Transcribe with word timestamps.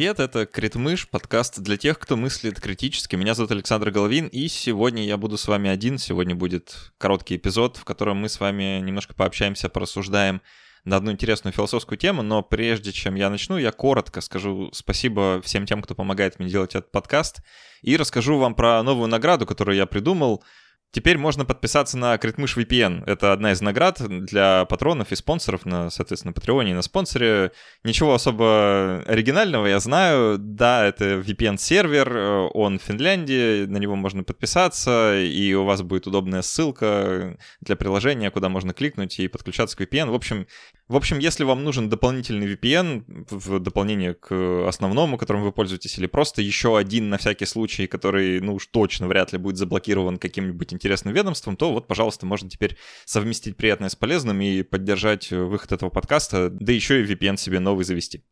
Привет, 0.00 0.18
это 0.18 0.46
Критмыш, 0.46 1.10
подкаст 1.10 1.60
для 1.60 1.76
тех, 1.76 1.98
кто 1.98 2.16
мыслит 2.16 2.58
критически. 2.58 3.16
Меня 3.16 3.34
зовут 3.34 3.50
Александр 3.50 3.90
Головин, 3.90 4.28
и 4.28 4.48
сегодня 4.48 5.04
я 5.04 5.18
буду 5.18 5.36
с 5.36 5.46
вами 5.46 5.68
один. 5.68 5.98
Сегодня 5.98 6.34
будет 6.34 6.90
короткий 6.96 7.36
эпизод, 7.36 7.76
в 7.76 7.84
котором 7.84 8.16
мы 8.16 8.30
с 8.30 8.40
вами 8.40 8.80
немножко 8.80 9.12
пообщаемся, 9.12 9.68
порассуждаем 9.68 10.40
на 10.86 10.96
одну 10.96 11.12
интересную 11.12 11.52
философскую 11.52 11.98
тему, 11.98 12.22
но 12.22 12.40
прежде 12.40 12.92
чем 12.92 13.14
я 13.14 13.28
начну, 13.28 13.58
я 13.58 13.72
коротко 13.72 14.22
скажу 14.22 14.70
спасибо 14.72 15.42
всем 15.44 15.66
тем, 15.66 15.82
кто 15.82 15.94
помогает 15.94 16.38
мне 16.38 16.48
делать 16.48 16.74
этот 16.74 16.90
подкаст, 16.90 17.42
и 17.82 17.98
расскажу 17.98 18.38
вам 18.38 18.54
про 18.54 18.82
новую 18.82 19.08
награду, 19.08 19.44
которую 19.44 19.76
я 19.76 19.84
придумал— 19.84 20.42
Теперь 20.92 21.18
можно 21.18 21.44
подписаться 21.44 21.96
на 21.96 22.18
Критмыш 22.18 22.56
VPN. 22.56 23.04
Это 23.06 23.32
одна 23.32 23.52
из 23.52 23.60
наград 23.60 24.00
для 24.00 24.64
патронов 24.64 25.12
и 25.12 25.16
спонсоров 25.16 25.64
на, 25.64 25.88
соответственно, 25.88 26.32
Патреоне 26.32 26.72
и 26.72 26.74
на 26.74 26.82
спонсоре. 26.82 27.52
Ничего 27.84 28.12
особо 28.12 29.04
оригинального 29.06 29.66
я 29.66 29.78
знаю. 29.78 30.36
Да, 30.38 30.84
это 30.84 31.20
VPN-сервер, 31.20 32.50
он 32.54 32.80
в 32.80 32.82
Финляндии, 32.82 33.66
на 33.66 33.76
него 33.76 33.94
можно 33.94 34.24
подписаться, 34.24 35.16
и 35.16 35.54
у 35.54 35.64
вас 35.64 35.82
будет 35.82 36.08
удобная 36.08 36.42
ссылка 36.42 37.38
для 37.60 37.76
приложения, 37.76 38.32
куда 38.32 38.48
можно 38.48 38.74
кликнуть 38.74 39.20
и 39.20 39.28
подключаться 39.28 39.76
к 39.76 39.82
VPN. 39.82 40.10
В 40.10 40.14
общем, 40.14 40.48
в 40.88 40.96
общем, 40.96 41.20
если 41.20 41.44
вам 41.44 41.62
нужен 41.62 41.88
дополнительный 41.88 42.52
VPN 42.52 43.26
в 43.30 43.60
дополнение 43.60 44.14
к 44.14 44.66
основному, 44.66 45.18
которым 45.18 45.44
вы 45.44 45.52
пользуетесь, 45.52 45.96
или 45.98 46.08
просто 46.08 46.42
еще 46.42 46.76
один 46.76 47.10
на 47.10 47.16
всякий 47.16 47.46
случай, 47.46 47.86
который, 47.86 48.40
ну 48.40 48.54
уж 48.54 48.66
точно 48.66 49.06
вряд 49.06 49.32
ли 49.32 49.38
будет 49.38 49.56
заблокирован 49.56 50.18
каким-нибудь 50.18 50.72
интересным 50.80 51.14
ведомством, 51.14 51.56
то 51.56 51.72
вот, 51.72 51.86
пожалуйста, 51.86 52.26
можно 52.26 52.48
теперь 52.48 52.76
совместить 53.04 53.56
приятное 53.56 53.88
с 53.88 53.96
полезным 53.96 54.40
и 54.40 54.62
поддержать 54.62 55.30
выход 55.30 55.72
этого 55.72 55.90
подкаста, 55.90 56.48
да 56.50 56.72
еще 56.72 57.02
и 57.02 57.06
VPN 57.06 57.36
себе 57.36 57.60
новый 57.60 57.84
завести. 57.84 58.24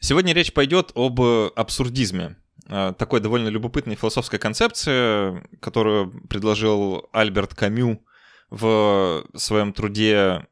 Сегодня 0.00 0.34
речь 0.34 0.52
пойдет 0.52 0.92
об 0.94 1.20
абсурдизме. 1.20 2.36
А, 2.66 2.92
такой 2.92 3.20
довольно 3.20 3.48
любопытной 3.48 3.96
философской 3.96 4.38
концепции, 4.38 5.42
которую 5.60 6.26
предложил 6.28 7.08
Альберт 7.12 7.54
Камю 7.54 8.04
в 8.50 9.24
своем 9.34 9.72
труде 9.72 10.46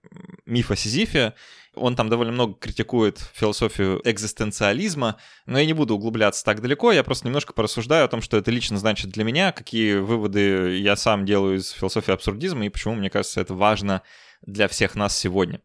«Миф 0.44 0.70
о 0.70 0.76
Сизифе». 0.76 1.34
Он 1.74 1.96
там 1.96 2.08
довольно 2.08 2.32
много 2.32 2.54
критикует 2.54 3.18
философию 3.32 4.00
экзистенциализма, 4.04 5.16
но 5.46 5.58
я 5.58 5.64
не 5.64 5.72
буду 5.72 5.94
углубляться 5.94 6.44
так 6.44 6.60
далеко, 6.60 6.92
я 6.92 7.02
просто 7.02 7.26
немножко 7.26 7.54
порассуждаю 7.54 8.04
о 8.04 8.08
том, 8.08 8.20
что 8.20 8.36
это 8.36 8.50
лично 8.50 8.78
значит 8.78 9.10
для 9.10 9.24
меня, 9.24 9.52
какие 9.52 9.96
выводы 9.96 10.76
я 10.78 10.96
сам 10.96 11.24
делаю 11.24 11.56
из 11.56 11.70
философии 11.70 12.12
абсурдизма 12.12 12.66
и 12.66 12.68
почему, 12.68 12.94
мне 12.94 13.08
кажется, 13.08 13.40
это 13.40 13.54
важно 13.54 14.02
для 14.42 14.68
всех 14.68 14.94
нас 14.94 15.16
сегодня. 15.16 15.60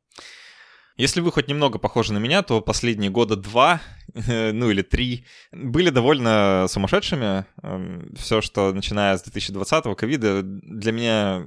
Если 0.95 1.21
вы 1.21 1.31
хоть 1.31 1.47
немного 1.47 1.77
похожи 1.77 2.13
на 2.13 2.17
меня, 2.17 2.41
то 2.41 2.61
последние 2.61 3.11
года 3.11 3.35
два, 3.35 3.81
ну 4.13 4.69
или 4.69 4.81
три, 4.81 5.25
были 5.51 5.89
довольно 5.89 6.65
сумасшедшими. 6.69 7.45
Эм, 7.63 8.13
Все, 8.17 8.41
что 8.41 8.73
начиная 8.73 9.17
с 9.17 9.25
2020-го 9.25 9.95
ковида, 9.95 10.41
для 10.43 10.91
меня 10.91 11.45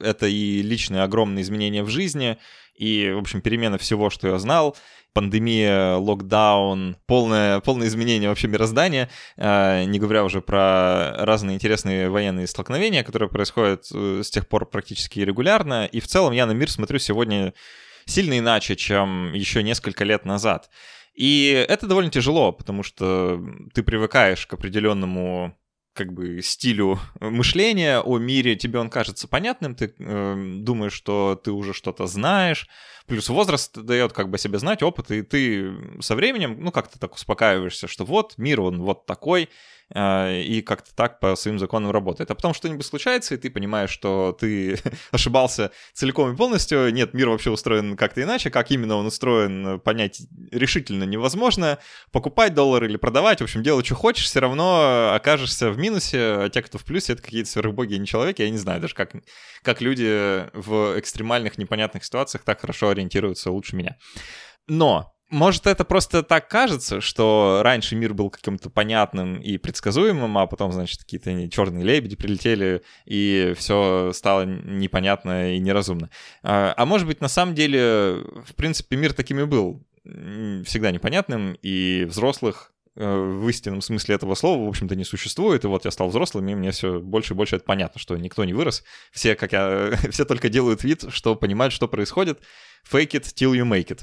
это 0.00 0.26
и 0.26 0.62
личные 0.62 1.02
огромные 1.02 1.42
изменения 1.42 1.82
в 1.82 1.88
жизни, 1.88 2.38
и, 2.74 3.10
в 3.12 3.18
общем, 3.18 3.40
перемена 3.40 3.76
всего, 3.76 4.08
что 4.08 4.28
я 4.28 4.38
знал, 4.38 4.76
пандемия, 5.12 5.96
локдаун, 5.96 6.96
полное, 7.06 7.58
полное 7.60 7.88
изменение 7.88 8.28
вообще 8.28 8.46
мироздания, 8.46 9.10
э, 9.36 9.84
не 9.84 9.98
говоря 9.98 10.22
уже 10.24 10.40
про 10.40 11.12
разные 11.18 11.56
интересные 11.56 12.08
военные 12.08 12.46
столкновения, 12.46 13.02
которые 13.02 13.28
происходят 13.28 13.86
э, 13.92 14.20
с 14.22 14.30
тех 14.30 14.46
пор 14.46 14.66
практически 14.66 15.18
регулярно, 15.18 15.86
и 15.86 15.98
в 15.98 16.06
целом 16.06 16.32
я 16.32 16.46
на 16.46 16.52
мир 16.52 16.70
смотрю 16.70 17.00
сегодня 17.00 17.52
сильно 18.04 18.38
иначе, 18.38 18.76
чем 18.76 19.32
еще 19.32 19.62
несколько 19.64 20.04
лет 20.04 20.24
назад. 20.24 20.70
И 21.18 21.48
это 21.68 21.88
довольно 21.88 22.12
тяжело, 22.12 22.52
потому 22.52 22.84
что 22.84 23.44
ты 23.74 23.82
привыкаешь 23.82 24.46
к 24.46 24.54
определенному 24.54 25.58
как 25.92 26.12
бы 26.12 26.40
стилю 26.42 27.00
мышления 27.18 27.98
о 27.98 28.18
мире, 28.18 28.54
тебе 28.54 28.78
он 28.78 28.88
кажется 28.88 29.26
понятным, 29.26 29.74
ты 29.74 29.92
э, 29.98 30.60
думаешь, 30.60 30.92
что 30.92 31.34
ты 31.34 31.50
уже 31.50 31.74
что-то 31.74 32.06
знаешь, 32.06 32.68
плюс 33.08 33.28
возраст 33.30 33.76
дает 33.76 34.12
как 34.12 34.30
бы 34.30 34.38
себе 34.38 34.60
знать, 34.60 34.84
опыт, 34.84 35.10
и 35.10 35.22
ты 35.22 35.72
со 36.00 36.14
временем, 36.14 36.58
ну, 36.60 36.70
как-то 36.70 37.00
так 37.00 37.14
успокаиваешься, 37.14 37.88
что 37.88 38.04
вот, 38.04 38.34
мир, 38.38 38.60
он 38.60 38.80
вот 38.80 39.04
такой, 39.06 39.48
и 39.94 40.62
как-то 40.66 40.94
так 40.94 41.18
по 41.18 41.34
своим 41.34 41.58
законам 41.58 41.90
работает. 41.90 42.30
А 42.30 42.34
потом 42.34 42.52
что-нибудь 42.52 42.84
случается, 42.84 43.34
и 43.34 43.38
ты 43.38 43.50
понимаешь, 43.50 43.90
что 43.90 44.36
ты 44.38 44.78
ошибался 45.12 45.70
целиком 45.94 46.32
и 46.32 46.36
полностью, 46.36 46.92
нет, 46.92 47.14
мир 47.14 47.30
вообще 47.30 47.50
устроен 47.50 47.96
как-то 47.96 48.22
иначе, 48.22 48.50
как 48.50 48.70
именно 48.70 48.96
он 48.96 49.06
устроен, 49.06 49.80
понять 49.80 50.20
решительно 50.50 51.04
невозможно, 51.04 51.78
покупать 52.12 52.54
доллар 52.54 52.84
или 52.84 52.96
продавать, 52.96 53.40
в 53.40 53.44
общем, 53.44 53.62
делать, 53.62 53.86
что 53.86 53.94
хочешь, 53.94 54.26
все 54.26 54.40
равно 54.40 55.12
окажешься 55.14 55.70
в 55.70 55.78
минусе, 55.78 56.18
а 56.18 56.48
те, 56.50 56.62
кто 56.62 56.76
в 56.78 56.84
плюсе, 56.84 57.14
это 57.14 57.22
какие-то 57.22 57.48
сверхбоги 57.48 57.94
и 57.94 57.98
не 57.98 58.06
человеки, 58.06 58.42
я 58.42 58.50
не 58.50 58.58
знаю 58.58 58.80
даже, 58.80 58.94
как, 58.94 59.12
как 59.62 59.80
люди 59.80 60.48
в 60.52 60.98
экстремальных 60.98 61.56
непонятных 61.56 62.04
ситуациях 62.04 62.44
так 62.44 62.60
хорошо 62.60 62.90
ориентируются 62.90 63.50
лучше 63.50 63.74
меня. 63.74 63.96
Но 64.66 65.14
может, 65.30 65.66
это 65.66 65.84
просто 65.84 66.22
так 66.22 66.48
кажется, 66.48 67.00
что 67.00 67.60
раньше 67.62 67.96
мир 67.96 68.14
был 68.14 68.30
каким-то 68.30 68.70
понятным 68.70 69.40
и 69.40 69.58
предсказуемым, 69.58 70.38
а 70.38 70.46
потом, 70.46 70.72
значит, 70.72 71.00
какие-то 71.00 71.48
черные 71.50 71.84
лебеди 71.84 72.16
прилетели, 72.16 72.82
и 73.04 73.54
все 73.56 74.12
стало 74.14 74.44
непонятно 74.44 75.54
и 75.54 75.58
неразумно. 75.58 76.10
А, 76.42 76.74
а 76.76 76.86
может 76.86 77.06
быть, 77.06 77.20
на 77.20 77.28
самом 77.28 77.54
деле, 77.54 78.24
в 78.44 78.54
принципе, 78.56 78.96
мир 78.96 79.12
таким 79.12 79.40
и 79.40 79.44
был 79.44 79.82
всегда 80.64 80.90
непонятным, 80.90 81.58
и 81.60 82.06
взрослых 82.08 82.72
Э, 83.00 83.16
в 83.16 83.48
истинном 83.48 83.80
смысле 83.80 84.16
этого 84.16 84.34
слова, 84.34 84.64
в 84.64 84.68
общем-то, 84.68 84.96
не 84.96 85.04
существует. 85.04 85.62
И 85.62 85.68
вот 85.68 85.84
я 85.84 85.92
стал 85.92 86.08
взрослым, 86.08 86.48
и 86.48 86.54
мне 86.56 86.72
все 86.72 86.98
больше 86.98 87.32
и 87.32 87.36
больше 87.36 87.54
это 87.54 87.64
понятно, 87.64 88.00
что 88.00 88.16
никто 88.16 88.44
не 88.44 88.54
вырос. 88.54 88.82
Все, 89.12 89.36
как 89.36 89.52
я, 89.52 89.92
все 90.10 90.24
только 90.24 90.48
делают 90.48 90.82
вид, 90.82 91.04
что 91.10 91.36
понимают, 91.36 91.72
что 91.72 91.86
происходит. 91.86 92.40
Fake 92.90 93.12
it 93.12 93.24
till 93.34 93.52
you 93.52 93.64
make 93.64 93.88
it. 93.88 94.00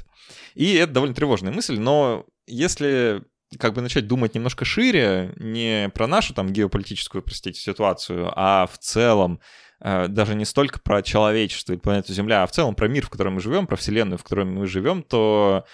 И 0.54 0.74
это 0.74 0.92
довольно 0.92 1.14
тревожная 1.14 1.52
мысль, 1.52 1.78
но 1.78 2.26
если 2.46 3.22
как 3.58 3.74
бы 3.74 3.80
начать 3.80 4.06
думать 4.06 4.34
немножко 4.34 4.64
шире, 4.64 5.32
не 5.36 5.90
про 5.94 6.06
нашу 6.06 6.34
там 6.34 6.52
геополитическую, 6.52 7.22
простите, 7.22 7.60
ситуацию, 7.60 8.32
а 8.34 8.66
в 8.66 8.78
целом 8.78 9.40
э, 9.80 10.08
даже 10.08 10.34
не 10.34 10.44
столько 10.44 10.80
про 10.80 11.02
человечество 11.02 11.72
и 11.72 11.76
планету 11.76 12.12
Земля, 12.12 12.42
а 12.42 12.46
в 12.46 12.52
целом 12.52 12.74
про 12.74 12.88
мир, 12.88 13.06
в 13.06 13.10
котором 13.10 13.34
мы 13.34 13.40
живем, 13.40 13.66
про 13.66 13.76
Вселенную, 13.76 14.18
в 14.18 14.24
которой 14.24 14.46
мы 14.46 14.66
живем, 14.66 15.02
то 15.02 15.64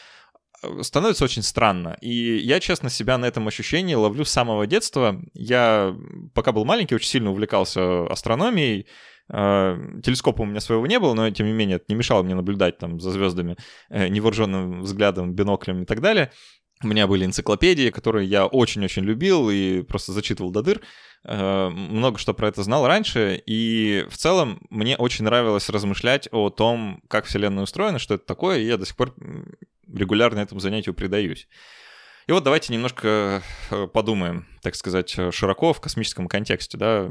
становится 0.82 1.24
очень 1.24 1.42
странно. 1.42 1.96
И 2.00 2.36
я, 2.38 2.60
честно, 2.60 2.88
себя 2.88 3.18
на 3.18 3.26
этом 3.26 3.48
ощущении 3.48 3.94
ловлю 3.94 4.24
с 4.24 4.30
самого 4.30 4.66
детства. 4.66 5.20
Я, 5.34 5.94
пока 6.34 6.52
был 6.52 6.64
маленький, 6.64 6.94
очень 6.94 7.08
сильно 7.08 7.30
увлекался 7.30 8.06
астрономией. 8.06 8.86
А, 9.34 9.78
телескопа 10.02 10.42
у 10.42 10.44
меня 10.44 10.60
своего 10.60 10.86
не 10.86 10.98
было, 10.98 11.14
но, 11.14 11.30
тем 11.30 11.46
не 11.46 11.52
менее, 11.52 11.76
это 11.76 11.86
не 11.88 11.94
мешало 11.94 12.22
мне 12.22 12.34
наблюдать 12.34 12.78
там 12.78 13.00
за 13.00 13.10
звездами 13.10 13.56
э, 13.88 14.08
невооруженным 14.08 14.82
взглядом, 14.82 15.34
биноклем 15.34 15.82
и 15.82 15.86
так 15.86 16.02
далее. 16.02 16.30
У 16.84 16.86
меня 16.86 17.06
были 17.06 17.24
энциклопедии, 17.24 17.90
которые 17.90 18.28
я 18.28 18.46
очень-очень 18.46 19.04
любил 19.04 19.48
и 19.48 19.82
просто 19.82 20.12
зачитывал 20.12 20.50
до 20.50 20.62
дыр. 20.62 20.82
Э, 21.24 21.70
много 21.70 22.18
что 22.18 22.34
про 22.34 22.48
это 22.48 22.62
знал 22.62 22.86
раньше, 22.86 23.42
и 23.46 24.04
в 24.10 24.18
целом 24.18 24.60
мне 24.68 24.96
очень 24.98 25.24
нравилось 25.24 25.70
размышлять 25.70 26.28
о 26.30 26.50
том, 26.50 27.02
как 27.08 27.24
Вселенная 27.24 27.64
устроена, 27.64 27.98
что 27.98 28.14
это 28.14 28.26
такое, 28.26 28.58
и 28.58 28.66
я 28.66 28.76
до 28.76 28.84
сих 28.84 28.96
пор 28.96 29.14
регулярно 29.90 30.40
этому 30.40 30.60
занятию 30.60 30.94
предаюсь. 30.94 31.48
И 32.26 32.32
вот 32.32 32.44
давайте 32.44 32.72
немножко 32.74 33.42
э, 33.70 33.86
подумаем, 33.86 34.46
так 34.60 34.74
сказать, 34.74 35.16
широко 35.30 35.72
в 35.72 35.80
космическом 35.80 36.28
контексте, 36.28 36.76
да, 36.76 37.10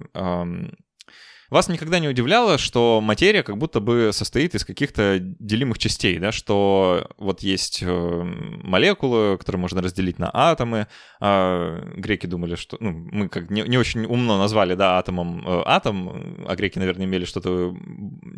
вас 1.51 1.68
никогда 1.68 2.00
не 2.00 2.07
удивляло, 2.07 2.57
что 2.57 3.01
материя 3.01 3.44
как 3.44 3.57
будто 3.57 3.80
бы 3.81 4.12
состоит 4.13 4.56
из 4.56 4.63
каких-то 4.63 5.19
делимых 5.19 5.77
частей, 5.77 6.18
да, 6.18 6.31
что 6.31 7.09
вот 7.18 7.42
есть 7.42 7.83
э, 7.83 8.24
молекулы, 8.63 9.38
которые 9.38 9.59
можно 9.59 9.81
разделить 9.81 10.18
на 10.18 10.30
атомы. 10.33 10.88
А 11.19 11.81
греки 11.95 12.25
думали, 12.25 12.56
что... 12.56 12.77
Ну, 12.80 12.92
мы 12.92 13.27
как 13.27 13.50
не, 13.50 13.63
не 13.63 13.77
очень 13.77 14.06
умно 14.06 14.38
назвали, 14.38 14.75
да, 14.75 14.98
атомом 14.98 15.45
э, 15.45 15.63
атом, 15.65 16.45
а 16.48 16.56
греки, 16.56 16.80
наверное, 16.80 17.06
имели 17.06 17.25
что-то 17.25 17.75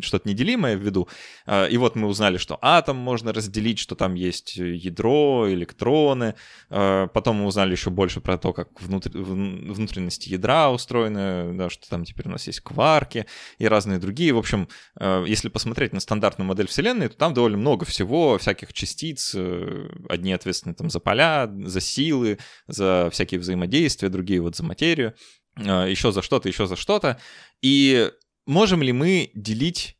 что 0.00 0.20
неделимое 0.24 0.76
в 0.76 0.80
виду. 0.80 1.08
А, 1.46 1.66
и 1.66 1.76
вот 1.76 1.96
мы 1.96 2.08
узнали, 2.08 2.36
что 2.36 2.58
атом 2.60 2.96
можно 2.96 3.32
разделить, 3.32 3.78
что 3.78 3.94
там 3.94 4.14
есть 4.14 4.56
ядро, 4.56 5.46
электроны. 5.48 6.34
А, 6.70 7.06
потом 7.08 7.36
мы 7.36 7.46
узнали 7.46 7.72
еще 7.72 7.90
больше 7.90 8.20
про 8.20 8.38
то, 8.38 8.52
как 8.52 8.80
внутр... 8.80 9.10
внутренности 9.12 10.30
ядра 10.30 10.70
устроены, 10.70 11.54
да, 11.54 11.70
что 11.70 11.88
там 11.88 12.04
теперь 12.04 12.28
у 12.28 12.30
нас 12.30 12.46
есть 12.46 12.60
кварк, 12.60 13.03
арки 13.04 13.26
и 13.58 13.66
разные 13.68 13.98
другие. 13.98 14.32
В 14.32 14.38
общем, 14.38 14.68
э, 14.98 15.24
если 15.26 15.48
посмотреть 15.48 15.92
на 15.92 16.00
стандартную 16.00 16.48
модель 16.48 16.66
Вселенной, 16.66 17.08
то 17.08 17.16
там 17.16 17.34
довольно 17.34 17.58
много 17.58 17.84
всего, 17.84 18.38
всяких 18.38 18.72
частиц. 18.72 19.34
Э, 19.34 19.88
одни 20.08 20.32
ответственны 20.32 20.74
там 20.74 20.90
за 20.90 21.00
поля, 21.00 21.50
за 21.64 21.80
силы, 21.80 22.38
за 22.66 23.08
всякие 23.12 23.40
взаимодействия, 23.40 24.08
другие 24.08 24.40
вот 24.40 24.56
за 24.56 24.64
материю, 24.64 25.14
э, 25.56 25.86
еще 25.90 26.12
за 26.12 26.22
что-то, 26.22 26.48
еще 26.48 26.66
за 26.66 26.76
что-то. 26.76 27.20
И 27.62 28.10
можем 28.46 28.82
ли 28.82 28.92
мы 28.92 29.30
делить 29.34 29.96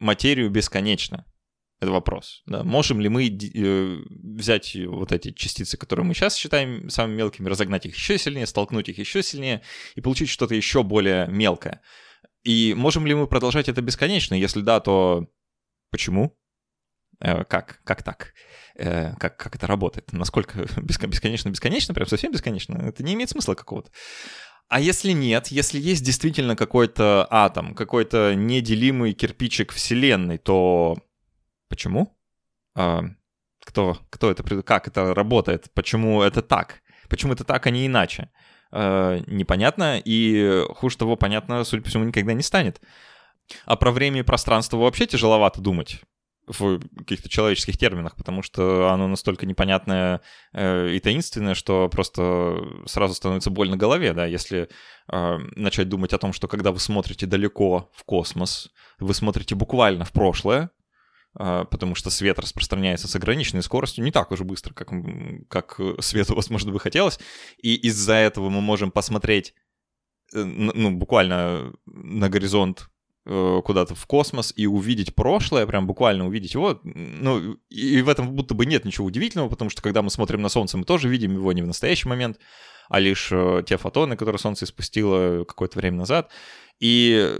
материю 0.00 0.50
бесконечно? 0.50 1.24
Это 1.82 1.90
вопрос. 1.90 2.44
Да? 2.46 2.62
Можем 2.62 3.00
ли 3.00 3.08
мы 3.08 3.28
взять 4.08 4.76
вот 4.86 5.10
эти 5.10 5.32
частицы, 5.32 5.76
которые 5.76 6.06
мы 6.06 6.14
сейчас 6.14 6.36
считаем 6.36 6.88
самыми 6.88 7.16
мелкими, 7.16 7.48
разогнать 7.48 7.86
их 7.86 7.96
еще 7.96 8.18
сильнее, 8.18 8.46
столкнуть 8.46 8.88
их 8.88 8.98
еще 8.98 9.20
сильнее 9.20 9.62
и 9.96 10.00
получить 10.00 10.28
что-то 10.28 10.54
еще 10.54 10.84
более 10.84 11.26
мелкое? 11.26 11.80
И 12.44 12.74
можем 12.76 13.06
ли 13.06 13.14
мы 13.14 13.26
продолжать 13.26 13.68
это 13.68 13.82
бесконечно? 13.82 14.34
Если 14.34 14.60
да, 14.60 14.80
то 14.80 15.28
почему? 15.90 16.36
Э, 17.20 17.44
как? 17.44 17.80
Как 17.84 18.02
так? 18.02 18.34
Э, 18.74 19.14
как, 19.16 19.36
как 19.36 19.56
это 19.56 19.66
работает? 19.66 20.12
Насколько 20.12 20.58
бесконечно-бесконечно? 20.80 21.94
Прям 21.94 22.08
совсем 22.08 22.32
бесконечно? 22.32 22.76
Это 22.76 23.02
не 23.02 23.14
имеет 23.14 23.30
смысла 23.30 23.54
какого-то. 23.54 23.90
А 24.68 24.80
если 24.80 25.12
нет, 25.12 25.48
если 25.48 25.78
есть 25.78 26.02
действительно 26.02 26.56
какой-то 26.56 27.26
атом, 27.30 27.74
какой-то 27.74 28.34
неделимый 28.34 29.12
кирпичик 29.12 29.70
Вселенной, 29.70 30.38
то 30.38 30.96
Почему? 31.72 32.14
А, 32.74 33.02
кто, 33.64 33.96
кто 34.10 34.30
это, 34.30 34.62
как 34.62 34.88
это 34.88 35.14
работает? 35.14 35.70
Почему 35.72 36.20
это 36.20 36.42
так? 36.42 36.82
Почему 37.08 37.32
это 37.32 37.44
так, 37.44 37.66
а 37.66 37.70
не 37.70 37.86
иначе? 37.86 38.30
А, 38.72 39.20
непонятно, 39.26 40.00
и 40.02 40.64
хуже 40.70 40.96
того, 40.96 41.16
понятно, 41.16 41.62
судя 41.64 41.82
по 41.82 41.90
всему, 41.90 42.04
никогда 42.04 42.32
не 42.32 42.42
станет. 42.42 42.80
А 43.66 43.76
про 43.76 43.92
время 43.92 44.20
и 44.20 44.24
пространство 44.24 44.78
вообще 44.78 45.06
тяжеловато 45.06 45.60
думать 45.60 46.00
в 46.46 46.80
каких-то 46.98 47.28
человеческих 47.28 47.78
терминах, 47.78 48.16
потому 48.16 48.42
что 48.42 48.90
оно 48.90 49.06
настолько 49.06 49.46
непонятное 49.46 50.22
э, 50.52 50.90
и 50.90 50.98
таинственное, 50.98 51.54
что 51.54 51.88
просто 51.88 52.56
сразу 52.86 53.14
становится 53.14 53.50
больно 53.50 53.76
голове, 53.76 54.12
да, 54.12 54.26
если 54.26 54.68
э, 55.08 55.38
начать 55.54 55.88
думать 55.88 56.12
о 56.12 56.18
том, 56.18 56.32
что 56.32 56.48
когда 56.48 56.72
вы 56.72 56.80
смотрите 56.80 57.26
далеко 57.26 57.90
в 57.94 58.02
космос, 58.04 58.70
вы 58.98 59.14
смотрите 59.14 59.54
буквально 59.54 60.04
в 60.04 60.12
прошлое, 60.12 60.70
потому 61.34 61.94
что 61.94 62.10
свет 62.10 62.38
распространяется 62.38 63.08
с 63.08 63.16
ограниченной 63.16 63.62
скоростью 63.62 64.04
не 64.04 64.10
так 64.10 64.30
уже 64.30 64.44
быстро, 64.44 64.74
как, 64.74 64.90
как 65.48 65.80
свету, 66.00 66.34
возможно, 66.34 66.72
бы 66.72 66.80
хотелось. 66.80 67.18
И 67.62 67.74
из-за 67.74 68.14
этого 68.14 68.50
мы 68.50 68.60
можем 68.60 68.90
посмотреть, 68.90 69.54
э, 70.34 70.42
ну, 70.42 70.90
буквально 70.90 71.72
на 71.86 72.28
горизонт 72.28 72.88
э, 73.24 73.60
куда-то 73.64 73.94
в 73.94 74.06
космос 74.06 74.52
и 74.56 74.66
увидеть 74.66 75.14
прошлое, 75.14 75.66
прям 75.66 75.86
буквально 75.86 76.26
увидеть 76.26 76.54
его. 76.54 76.80
Ну, 76.84 77.56
и 77.70 78.02
в 78.02 78.08
этом 78.08 78.32
будто 78.34 78.54
бы 78.54 78.66
нет 78.66 78.84
ничего 78.84 79.06
удивительного, 79.06 79.48
потому 79.48 79.70
что 79.70 79.80
когда 79.80 80.02
мы 80.02 80.10
смотрим 80.10 80.42
на 80.42 80.50
Солнце, 80.50 80.76
мы 80.76 80.84
тоже 80.84 81.08
видим 81.08 81.32
его 81.32 81.52
не 81.52 81.62
в 81.62 81.66
настоящий 81.66 82.08
момент, 82.08 82.38
а 82.88 83.00
лишь 83.00 83.28
э, 83.32 83.62
те 83.66 83.78
фотоны, 83.78 84.16
которые 84.16 84.38
Солнце 84.38 84.66
испустило 84.66 85.44
какое-то 85.44 85.78
время 85.78 85.96
назад. 85.96 86.30
И 86.82 87.32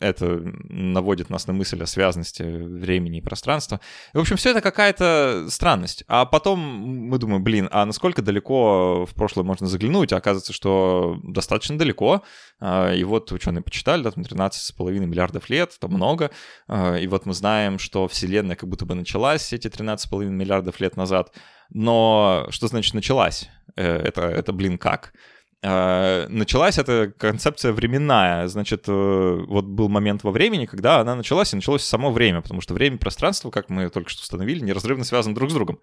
это 0.00 0.42
наводит 0.68 1.30
нас 1.30 1.46
на 1.46 1.54
мысль 1.54 1.82
о 1.82 1.86
связности 1.86 2.42
времени 2.42 3.18
и 3.18 3.22
пространства. 3.22 3.80
В 4.12 4.18
общем, 4.18 4.36
все 4.36 4.50
это 4.50 4.60
какая-то 4.60 5.46
странность. 5.48 6.04
А 6.08 6.26
потом 6.26 6.58
мы 6.60 7.16
думаем, 7.16 7.42
блин, 7.42 7.70
а 7.70 7.86
насколько 7.86 8.20
далеко 8.20 9.06
в 9.06 9.14
прошлое 9.14 9.46
можно 9.46 9.66
заглянуть? 9.66 10.12
А 10.12 10.18
оказывается, 10.18 10.52
что 10.52 11.18
достаточно 11.22 11.78
далеко. 11.78 12.22
А, 12.60 12.92
и 12.92 13.02
вот 13.04 13.32
ученые 13.32 13.62
почитали, 13.62 14.02
да, 14.02 14.10
там 14.10 14.24
13,5 14.24 14.98
миллиардов 14.98 15.48
лет, 15.48 15.72
это 15.74 15.88
много. 15.88 16.30
А, 16.68 16.96
и 16.96 17.06
вот 17.06 17.24
мы 17.24 17.32
знаем, 17.32 17.78
что 17.78 18.06
Вселенная 18.08 18.56
как 18.56 18.68
будто 18.68 18.84
бы 18.84 18.94
началась 18.94 19.54
эти 19.54 19.68
13,5 19.68 20.26
миллиардов 20.26 20.80
лет 20.80 20.98
назад. 20.98 21.32
Но 21.70 22.46
что 22.50 22.66
значит 22.66 22.92
началась? 22.92 23.48
Э, 23.76 23.96
это, 23.96 24.20
это 24.22 24.52
блин, 24.52 24.76
как? 24.76 25.14
А, 25.64 26.26
началась 26.28 26.78
эта 26.78 27.12
концепция 27.16 27.72
временная. 27.72 28.48
Значит, 28.48 28.84
э, 28.88 29.44
вот 29.46 29.64
был 29.64 29.88
момент 29.88 30.24
во 30.24 30.32
времени, 30.32 30.66
когда 30.66 31.00
она 31.00 31.14
началась, 31.14 31.52
и 31.52 31.56
началось 31.56 31.84
само 31.84 32.10
время, 32.10 32.42
потому 32.42 32.60
что 32.60 32.74
время 32.74 32.96
и 32.96 32.98
пространство, 32.98 33.50
как 33.50 33.68
мы 33.68 33.88
только 33.88 34.10
что 34.10 34.22
установили, 34.22 34.64
неразрывно 34.64 35.04
связаны 35.04 35.36
друг 35.36 35.50
с 35.50 35.54
другом. 35.54 35.80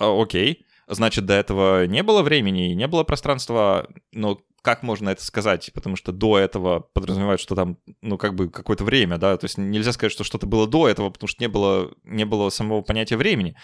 А, 0.00 0.20
окей, 0.20 0.66
значит, 0.88 1.26
до 1.26 1.34
этого 1.34 1.86
не 1.86 2.02
было 2.02 2.22
времени 2.22 2.72
и 2.72 2.74
не 2.74 2.88
было 2.88 3.04
пространства, 3.04 3.88
но 4.12 4.40
как 4.64 4.82
можно 4.82 5.10
это 5.10 5.22
сказать? 5.22 5.70
Потому 5.74 5.94
что 5.94 6.10
до 6.10 6.38
этого 6.38 6.80
подразумевают, 6.80 7.38
что 7.38 7.54
там, 7.54 7.76
ну, 8.00 8.16
как 8.16 8.34
бы 8.34 8.48
какое-то 8.48 8.82
время, 8.82 9.18
да, 9.18 9.36
то 9.36 9.44
есть 9.44 9.58
нельзя 9.58 9.92
сказать, 9.92 10.10
что 10.10 10.24
что-то 10.24 10.46
было 10.46 10.66
до 10.66 10.88
этого, 10.88 11.10
потому 11.10 11.28
что 11.28 11.42
не 11.42 11.48
было, 11.48 11.90
не 12.02 12.24
было 12.24 12.48
самого 12.48 12.80
понятия 12.80 13.18
времени. 13.18 13.56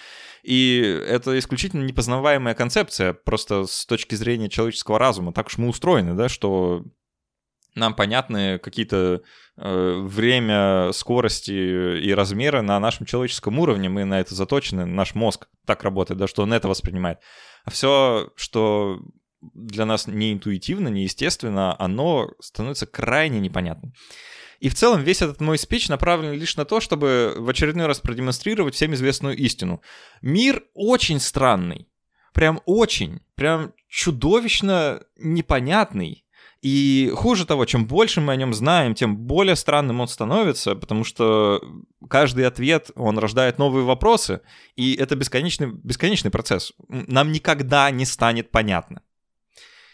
И 0.42 0.78
это 1.08 1.38
исключительно 1.38 1.84
непознаваемая 1.84 2.54
концепция, 2.54 3.14
просто 3.14 3.64
с 3.64 3.86
точки 3.86 4.14
зрения 4.14 4.50
человеческого 4.50 4.98
разума. 4.98 5.32
Так 5.32 5.46
уж 5.46 5.56
мы 5.56 5.68
устроены, 5.68 6.12
да, 6.12 6.28
что 6.28 6.84
нам 7.74 7.94
понятны 7.94 8.58
какие-то 8.58 9.22
э, 9.56 10.00
время, 10.02 10.92
скорости 10.92 12.02
и 12.02 12.12
размеры 12.12 12.60
на 12.60 12.78
нашем 12.78 13.06
человеческом 13.06 13.58
уровне, 13.58 13.88
мы 13.88 14.04
на 14.04 14.20
это 14.20 14.34
заточены, 14.34 14.84
наш 14.84 15.14
мозг 15.14 15.48
так 15.64 15.82
работает, 15.82 16.20
да, 16.20 16.26
что 16.26 16.42
он 16.42 16.52
это 16.52 16.68
воспринимает. 16.68 17.20
А 17.64 17.70
все, 17.70 18.30
что 18.36 19.00
для 19.42 19.86
нас 19.86 20.06
не 20.06 20.32
интуитивно, 20.32 20.88
не 20.88 21.04
естественно, 21.04 21.74
оно 21.78 22.32
становится 22.40 22.86
крайне 22.86 23.40
непонятным. 23.40 23.94
И 24.60 24.68
в 24.68 24.74
целом 24.74 25.02
весь 25.02 25.22
этот 25.22 25.40
мой 25.40 25.56
спич 25.58 25.88
направлен 25.88 26.32
лишь 26.34 26.56
на 26.56 26.66
то, 26.66 26.80
чтобы 26.80 27.34
в 27.38 27.48
очередной 27.48 27.86
раз 27.86 28.00
продемонстрировать 28.00 28.74
всем 28.74 28.92
известную 28.92 29.36
истину. 29.36 29.80
Мир 30.20 30.64
очень 30.74 31.18
странный. 31.18 31.88
Прям 32.34 32.60
очень. 32.66 33.20
Прям 33.36 33.72
чудовищно 33.88 35.02
непонятный. 35.16 36.24
И 36.60 37.10
хуже 37.16 37.46
того, 37.46 37.64
чем 37.64 37.86
больше 37.86 38.20
мы 38.20 38.34
о 38.34 38.36
нем 38.36 38.52
знаем, 38.52 38.94
тем 38.94 39.16
более 39.16 39.56
странным 39.56 40.00
он 40.00 40.08
становится, 40.08 40.74
потому 40.74 41.04
что 41.04 41.62
каждый 42.10 42.46
ответ, 42.46 42.90
он 42.96 43.18
рождает 43.18 43.56
новые 43.56 43.86
вопросы, 43.86 44.42
и 44.76 44.94
это 44.94 45.16
бесконечный, 45.16 45.68
бесконечный 45.72 46.30
процесс. 46.30 46.74
Нам 46.88 47.32
никогда 47.32 47.90
не 47.90 48.04
станет 48.04 48.50
понятно 48.50 49.00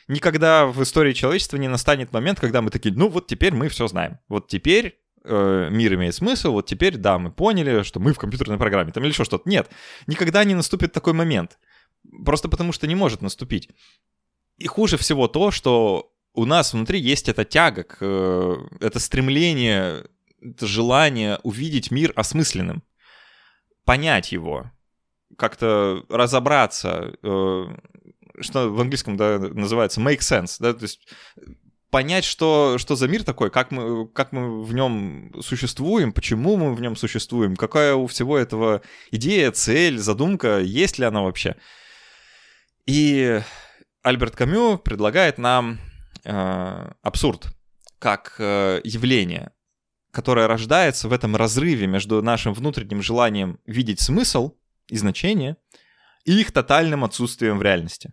никогда 0.08 0.66
в 0.66 0.82
истории 0.82 1.12
человечества 1.12 1.56
не 1.56 1.68
настанет 1.68 2.12
момент, 2.12 2.40
когда 2.40 2.62
мы 2.62 2.70
такие, 2.70 2.94
ну 2.94 3.08
вот 3.08 3.26
теперь 3.26 3.52
мы 3.54 3.68
все 3.68 3.86
знаем. 3.88 4.18
Вот 4.28 4.48
теперь 4.48 4.98
э, 5.24 5.68
мир 5.70 5.94
имеет 5.94 6.14
смысл, 6.14 6.52
вот 6.52 6.66
теперь, 6.66 6.96
да, 6.96 7.18
мы 7.18 7.30
поняли, 7.30 7.82
что 7.82 8.00
мы 8.00 8.12
в 8.12 8.18
компьютерной 8.18 8.58
программе, 8.58 8.92
там 8.92 9.02
или 9.02 9.10
еще 9.10 9.24
что-то. 9.24 9.48
Нет, 9.48 9.68
никогда 10.06 10.44
не 10.44 10.54
наступит 10.54 10.92
такой 10.92 11.12
момент. 11.12 11.58
Просто 12.24 12.48
потому 12.48 12.72
что 12.72 12.86
не 12.86 12.94
может 12.94 13.22
наступить. 13.22 13.68
И 14.58 14.66
хуже 14.66 14.96
всего 14.96 15.28
то, 15.28 15.50
что 15.50 16.12
у 16.32 16.44
нас 16.44 16.72
внутри 16.72 17.00
есть 17.00 17.28
эта 17.28 17.44
тяга, 17.44 17.82
к, 17.82 17.98
э, 18.00 18.56
это 18.80 19.00
стремление, 19.00 20.04
это 20.40 20.66
желание 20.66 21.40
увидеть 21.42 21.90
мир 21.90 22.12
осмысленным, 22.14 22.82
понять 23.84 24.32
его, 24.32 24.70
как-то 25.36 26.04
разобраться, 26.08 27.14
э, 27.22 27.64
что 28.40 28.68
в 28.68 28.80
английском 28.80 29.16
да, 29.16 29.38
называется 29.38 30.00
make 30.00 30.20
sense, 30.20 30.56
да, 30.58 30.72
то 30.72 30.82
есть 30.82 31.00
понять, 31.90 32.24
что, 32.24 32.76
что 32.78 32.96
за 32.96 33.08
мир 33.08 33.24
такой, 33.24 33.50
как 33.50 33.70
мы, 33.70 34.08
как 34.08 34.32
мы 34.32 34.62
в 34.62 34.74
нем 34.74 35.32
существуем, 35.40 36.12
почему 36.12 36.56
мы 36.56 36.74
в 36.74 36.80
нем 36.80 36.96
существуем, 36.96 37.56
какая 37.56 37.94
у 37.94 38.06
всего 38.06 38.36
этого 38.36 38.82
идея, 39.10 39.50
цель, 39.52 39.98
задумка, 39.98 40.60
есть 40.60 40.98
ли 40.98 41.04
она 41.04 41.22
вообще. 41.22 41.56
И 42.86 43.40
Альберт 44.02 44.36
Камю 44.36 44.78
предлагает 44.78 45.38
нам 45.38 45.78
э, 46.24 46.90
абсурд 47.02 47.48
как 47.98 48.36
э, 48.38 48.80
явление, 48.84 49.52
которое 50.10 50.46
рождается 50.46 51.08
в 51.08 51.12
этом 51.12 51.34
разрыве 51.34 51.86
между 51.86 52.22
нашим 52.22 52.52
внутренним 52.52 53.02
желанием 53.02 53.58
видеть 53.64 54.00
смысл 54.00 54.54
и 54.88 54.96
значение 54.96 55.56
и 56.24 56.40
их 56.40 56.52
тотальным 56.52 57.04
отсутствием 57.04 57.58
в 57.58 57.62
реальности. 57.62 58.12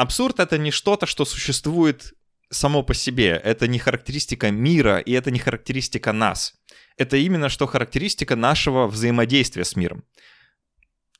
Абсурд— 0.00 0.38
это 0.40 0.56
не 0.56 0.70
что-то, 0.70 1.04
что 1.04 1.26
существует 1.26 2.14
само 2.48 2.82
по 2.82 2.94
себе. 2.94 3.38
Это 3.44 3.68
не 3.68 3.78
характеристика 3.78 4.50
мира, 4.50 4.96
и 4.96 5.12
это 5.12 5.30
не 5.30 5.38
характеристика 5.38 6.14
нас. 6.14 6.54
Это 6.96 7.18
именно 7.18 7.50
что 7.50 7.66
характеристика 7.66 8.34
нашего 8.34 8.86
взаимодействия 8.86 9.62
с 9.62 9.76
миром. 9.76 10.04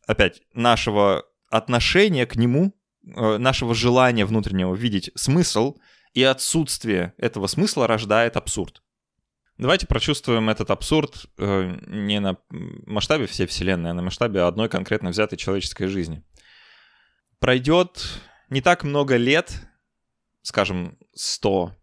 Опять, 0.07 0.41
нашего 0.55 1.27
отношения 1.51 2.25
к 2.25 2.37
нему, 2.37 2.73
э, 3.05 3.37
нашего 3.37 3.75
желания 3.75 4.25
внутреннего 4.25 4.75
видеть 4.75 5.11
смысл, 5.15 5.77
и 6.15 6.23
отсутствие 6.23 7.13
этого 7.19 7.49
смысла 7.49 7.87
рождает 7.87 8.39
абсурд. 8.39 8.83
Давайте 9.59 9.87
прочувствуем 9.87 10.49
этот 10.49 10.71
абсурд 10.71 11.27
э, 11.37 11.77
не 11.87 12.19
на 12.19 12.39
масштабе 12.87 13.27
всей 13.27 13.47
Вселенной, 13.47 13.91
а 13.91 13.95
на 13.95 14.01
масштабе 14.01 14.41
одной 14.41 14.71
конкретно 14.71 15.11
взятой 15.11 15.37
человеческой 15.37 15.89
жизни. 15.89 16.25
Пройдет 17.41 18.23
не 18.51 18.61
так 18.61 18.85
много 18.85 19.17
лет, 19.17 19.53
скажем, 20.43 20.99
100, 21.15 21.75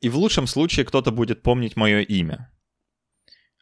и 0.00 0.08
в 0.08 0.16
лучшем 0.16 0.46
случае 0.46 0.86
кто-то 0.86 1.10
будет 1.10 1.42
помнить 1.42 1.76
мое 1.76 2.00
имя. 2.00 2.50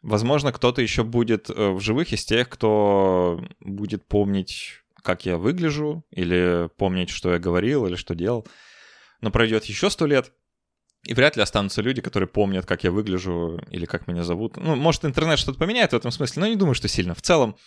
Возможно, 0.01 0.53
кто-то 0.53 0.81
еще 0.81 1.03
будет 1.03 1.49
э, 1.49 1.71
в 1.71 1.81
живых 1.81 2.13
из 2.13 2.23
тех, 2.23 2.47
кто 2.47 3.43
будет 3.59 4.07
помнить, 4.07 4.81
как 5.03 5.25
я 5.25 5.37
выгляжу, 5.37 6.05
или 6.11 6.69
помнить, 6.77 7.09
что 7.09 7.33
я 7.33 7.39
говорил, 7.39 7.85
или 7.85 7.95
что 7.95 8.15
делал. 8.15 8.47
Но 9.19 9.31
пройдет 9.31 9.65
еще 9.65 9.89
сто 9.89 10.05
лет, 10.05 10.31
И 11.03 11.13
вряд 11.13 11.35
ли 11.35 11.41
останутся 11.41 11.81
люди, 11.81 12.01
которые 12.01 12.29
помнят, 12.29 12.65
как 12.65 12.85
я 12.85 12.91
выгляжу 12.91 13.59
или 13.71 13.85
как 13.85 14.07
меня 14.07 14.23
зовут. 14.23 14.55
Ну, 14.55 14.75
может, 14.75 15.03
интернет 15.03 15.39
что-то 15.39 15.59
поменяет 15.59 15.91
в 15.91 15.95
этом 15.95 16.11
смысле, 16.11 16.41
но 16.41 16.47
не 16.47 16.55
думаю, 16.55 16.75
что 16.75 16.87
сильно. 16.87 17.13
В 17.13 17.21
целом, 17.21 17.57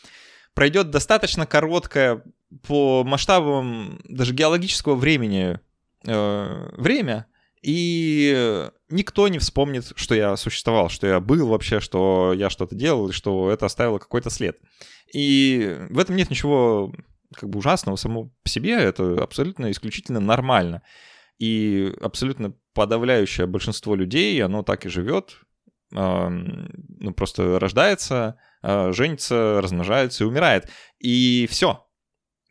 пройдет 0.55 0.91
достаточно 0.91 1.47
короткое 1.47 2.23
по 2.67 3.05
масштабам 3.05 4.01
даже 4.05 4.35
геологического 4.35 4.95
времени 4.95 5.59
э, 6.07 6.71
время, 6.77 7.27
и 7.63 8.69
никто 8.91 9.29
не 9.29 9.39
вспомнит, 9.39 9.93
что 9.95 10.15
я 10.15 10.37
существовал, 10.37 10.89
что 10.89 11.07
я 11.07 11.21
был 11.21 11.47
вообще, 11.49 11.81
что 11.81 12.33
я 12.33 12.51
что-то 12.51 12.75
делал, 12.75 13.09
и 13.09 13.13
что 13.13 13.51
это 13.51 13.67
оставило 13.67 13.99
какой-то 13.99 14.31
след. 14.31 14.59
И 15.15 15.77
в 15.91 15.99
этом 15.99 16.17
нет 16.17 16.31
ничего 16.31 16.93
как 17.35 17.49
бы 17.49 17.61
ужасного 17.61 17.97
само 17.97 18.31
по 18.43 18.49
себе, 18.49 18.75
это 18.75 19.23
абсолютно 19.23 19.71
исключительно 19.71 20.21
нормально. 20.21 20.83
И 21.39 21.95
абсолютно 22.01 22.55
подавляющее 22.75 23.47
большинство 23.47 23.95
людей, 23.95 24.43
оно 24.43 24.63
так 24.63 24.87
и 24.87 24.89
живет, 24.89 25.39
ну, 25.91 27.13
просто 27.15 27.59
рождается, 27.59 28.39
а, 28.63 28.93
женится, 28.93 29.61
размножается 29.61 30.25
и 30.25 30.27
умирает. 30.27 30.69
И 30.99 31.47
все 31.51 31.85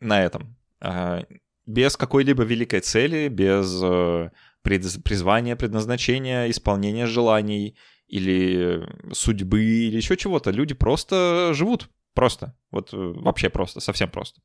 на 0.02 0.22
этом. 0.22 0.56
А, 0.80 1.24
без 1.66 1.96
какой-либо 1.96 2.42
великой 2.42 2.80
цели, 2.80 3.28
без 3.28 3.80
э, 3.82 4.30
призвания, 4.62 5.56
предназначения, 5.56 6.50
исполнения 6.50 7.06
желаний 7.06 7.76
или 8.08 8.86
судьбы 9.12 9.62
или 9.62 9.96
еще 9.96 10.16
чего-то. 10.16 10.50
Люди 10.50 10.74
просто 10.74 11.52
живут. 11.54 11.88
Просто. 12.14 12.56
Вот 12.70 12.92
э, 12.92 12.96
вообще 12.96 13.48
просто, 13.48 13.80
совсем 13.80 14.10
просто. 14.10 14.40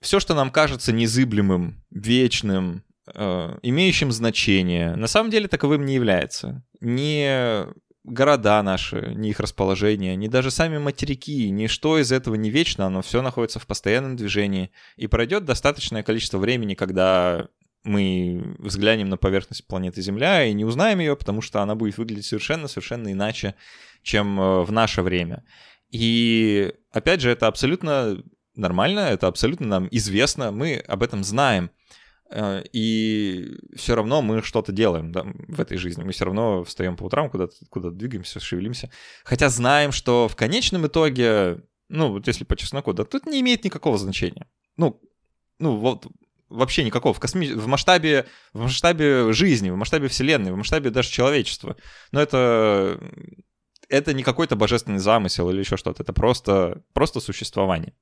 Все, 0.00 0.20
что 0.20 0.34
нам 0.34 0.50
кажется 0.50 0.92
незыблемым, 0.92 1.84
вечным, 1.90 2.84
э, 3.12 3.58
имеющим 3.62 4.12
значение, 4.12 4.94
на 4.96 5.06
самом 5.06 5.30
деле 5.30 5.48
таковым 5.48 5.84
не 5.84 5.94
является. 5.94 6.64
Не 6.80 7.66
города 8.08 8.62
наши, 8.62 9.12
ни 9.14 9.30
их 9.30 9.40
расположение, 9.40 10.16
ни 10.16 10.28
даже 10.28 10.50
сами 10.50 10.78
материки, 10.78 11.50
ничто 11.50 11.98
из 11.98 12.12
этого 12.12 12.34
не 12.34 12.50
вечно, 12.50 12.86
оно 12.86 13.02
все 13.02 13.22
находится 13.22 13.58
в 13.58 13.66
постоянном 13.66 14.16
движении. 14.16 14.70
И 14.96 15.06
пройдет 15.06 15.44
достаточное 15.44 16.02
количество 16.02 16.38
времени, 16.38 16.74
когда 16.74 17.48
мы 17.84 18.54
взглянем 18.58 19.08
на 19.08 19.16
поверхность 19.16 19.66
планеты 19.66 20.02
Земля 20.02 20.44
и 20.44 20.52
не 20.52 20.64
узнаем 20.64 21.00
ее, 21.00 21.16
потому 21.16 21.40
что 21.40 21.62
она 21.62 21.74
будет 21.74 21.96
выглядеть 21.98 22.26
совершенно-совершенно 22.26 23.12
иначе, 23.12 23.54
чем 24.02 24.40
э, 24.40 24.62
в 24.62 24.72
наше 24.72 25.02
время. 25.02 25.44
И 25.90 26.74
опять 26.92 27.20
же, 27.20 27.30
это 27.30 27.46
абсолютно 27.46 28.22
нормально, 28.54 29.00
это 29.00 29.26
абсолютно 29.26 29.66
нам 29.66 29.88
известно, 29.90 30.50
мы 30.50 30.76
об 30.86 31.02
этом 31.02 31.24
знаем. 31.24 31.70
Э, 32.30 32.62
и 32.72 33.58
все 33.74 33.94
равно 33.94 34.22
мы 34.22 34.42
что-то 34.42 34.72
делаем 34.72 35.12
да, 35.12 35.24
в 35.48 35.60
этой 35.60 35.78
жизни. 35.78 36.02
Мы 36.02 36.12
все 36.12 36.26
равно 36.26 36.64
встаем 36.64 36.96
по 36.96 37.04
утрам, 37.04 37.30
куда-то 37.30 37.54
куда 37.70 37.90
двигаемся, 37.90 38.40
шевелимся. 38.40 38.90
Хотя 39.24 39.48
знаем, 39.48 39.92
что 39.92 40.28
в 40.28 40.36
конечном 40.36 40.86
итоге, 40.86 41.62
ну, 41.88 42.12
вот 42.12 42.26
если 42.26 42.44
по 42.44 42.56
чесноку, 42.56 42.92
да, 42.92 43.04
тут 43.04 43.26
не 43.26 43.40
имеет 43.40 43.64
никакого 43.64 43.98
значения. 43.98 44.46
Ну, 44.76 45.00
ну 45.58 45.76
вот 45.76 46.06
вообще 46.48 46.84
никакого. 46.84 47.14
В, 47.14 47.20
косми... 47.20 47.52
в, 47.52 47.66
масштабе, 47.66 48.26
в 48.52 48.62
масштабе 48.62 49.32
жизни, 49.32 49.70
в 49.70 49.76
масштабе 49.76 50.08
Вселенной, 50.08 50.52
в 50.52 50.56
масштабе 50.56 50.90
даже 50.90 51.10
человечества. 51.10 51.76
Но 52.12 52.20
это, 52.20 53.00
это 53.88 54.12
не 54.12 54.22
какой-то 54.22 54.56
божественный 54.56 54.98
замысел 54.98 55.50
или 55.50 55.60
еще 55.60 55.76
что-то. 55.76 56.02
Это 56.02 56.12
просто, 56.12 56.82
просто 56.92 57.20
существование. 57.20 57.94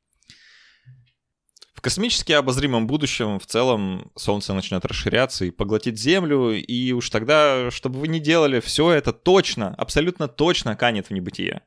В 1.77 1.83
космически 1.83 2.33
обозримом 2.33 2.87
будущем 2.87 3.39
в 3.39 3.45
целом 3.45 4.11
Солнце 4.17 4.55
начнет 4.55 4.87
расширяться 4.87 5.45
и 5.45 5.51
поглотить 5.51 6.01
Землю, 6.01 6.53
и 6.53 6.93
уж 6.93 7.11
тогда, 7.11 7.71
чтобы 7.71 8.01
вы 8.01 8.09
не 8.09 8.19
делали, 8.19 8.61
все 8.61 8.93
это 8.93 9.13
точно, 9.13 9.75
абсолютно 9.75 10.27
точно 10.27 10.75
канет 10.75 11.09
в 11.09 11.11
небытие. 11.11 11.61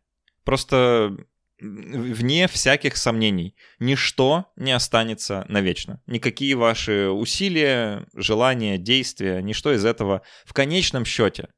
Просто 0.44 1.16
вне 1.62 2.48
всяких 2.48 2.98
сомнений. 2.98 3.56
Ничто 3.78 4.52
не 4.56 4.72
останется 4.72 5.46
навечно. 5.48 6.02
Никакие 6.08 6.56
ваши 6.56 7.10
усилия, 7.10 8.08
желания, 8.16 8.80
действия, 8.80 9.44
ничто 9.44 9.74
из 9.74 9.86
этого 9.86 10.24
в 10.44 10.54
конечном 10.54 11.06
счете 11.06 11.50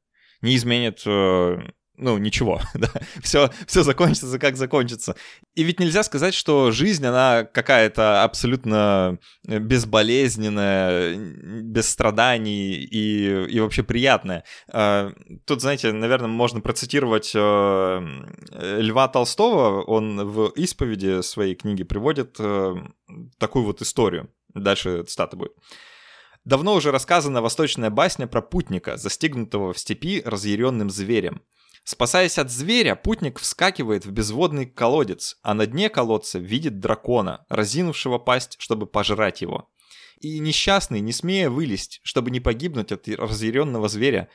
не 0.42 0.56
изменит 0.56 1.02
э, 1.06 1.58
ну, 2.02 2.18
ничего, 2.18 2.60
да, 2.74 2.88
все, 3.22 3.50
все 3.66 3.82
закончится, 3.82 4.38
как 4.38 4.56
закончится. 4.56 5.16
И 5.54 5.62
ведь 5.62 5.80
нельзя 5.80 6.02
сказать, 6.02 6.34
что 6.34 6.70
жизнь, 6.70 7.06
она 7.06 7.44
какая-то 7.44 8.24
абсолютно 8.24 9.18
безболезненная, 9.44 11.16
без 11.62 11.88
страданий 11.88 12.74
и, 12.74 13.46
и 13.46 13.60
вообще 13.60 13.82
приятная. 13.82 14.44
А, 14.70 15.12
тут, 15.46 15.60
знаете, 15.60 15.92
наверное, 15.92 16.28
можно 16.28 16.60
процитировать 16.60 17.32
э, 17.34 18.78
Льва 18.80 19.08
Толстого, 19.08 19.82
он 19.82 20.26
в 20.26 20.48
исповеди 20.56 21.22
своей 21.22 21.54
книги 21.54 21.84
приводит 21.84 22.36
э, 22.38 22.74
такую 23.38 23.64
вот 23.64 23.80
историю. 23.82 24.28
Дальше 24.54 25.04
цитата 25.04 25.36
будет. 25.36 25.52
Давно 26.44 26.74
уже 26.74 26.90
рассказана 26.90 27.40
восточная 27.40 27.90
басня 27.90 28.26
про 28.26 28.42
путника, 28.42 28.96
застигнутого 28.96 29.72
в 29.72 29.78
степи 29.78 30.22
разъяренным 30.24 30.90
зверем. 30.90 31.42
Спасаясь 31.84 32.38
от 32.38 32.50
зверя, 32.50 32.94
путник 32.94 33.40
вскакивает 33.40 34.06
в 34.06 34.12
безводный 34.12 34.66
колодец, 34.66 35.36
а 35.42 35.52
на 35.54 35.66
дне 35.66 35.88
колодца 35.88 36.38
видит 36.38 36.78
дракона, 36.78 37.44
разинувшего 37.48 38.18
пасть, 38.18 38.56
чтобы 38.58 38.86
пожрать 38.86 39.42
его. 39.42 39.68
И 40.20 40.38
несчастный, 40.38 41.00
не 41.00 41.12
смея 41.12 41.50
вылезть, 41.50 42.00
чтобы 42.04 42.30
не 42.30 42.38
погибнуть 42.38 42.92
от 42.92 43.08
разъяренного 43.08 43.88
зверя, 43.88 44.28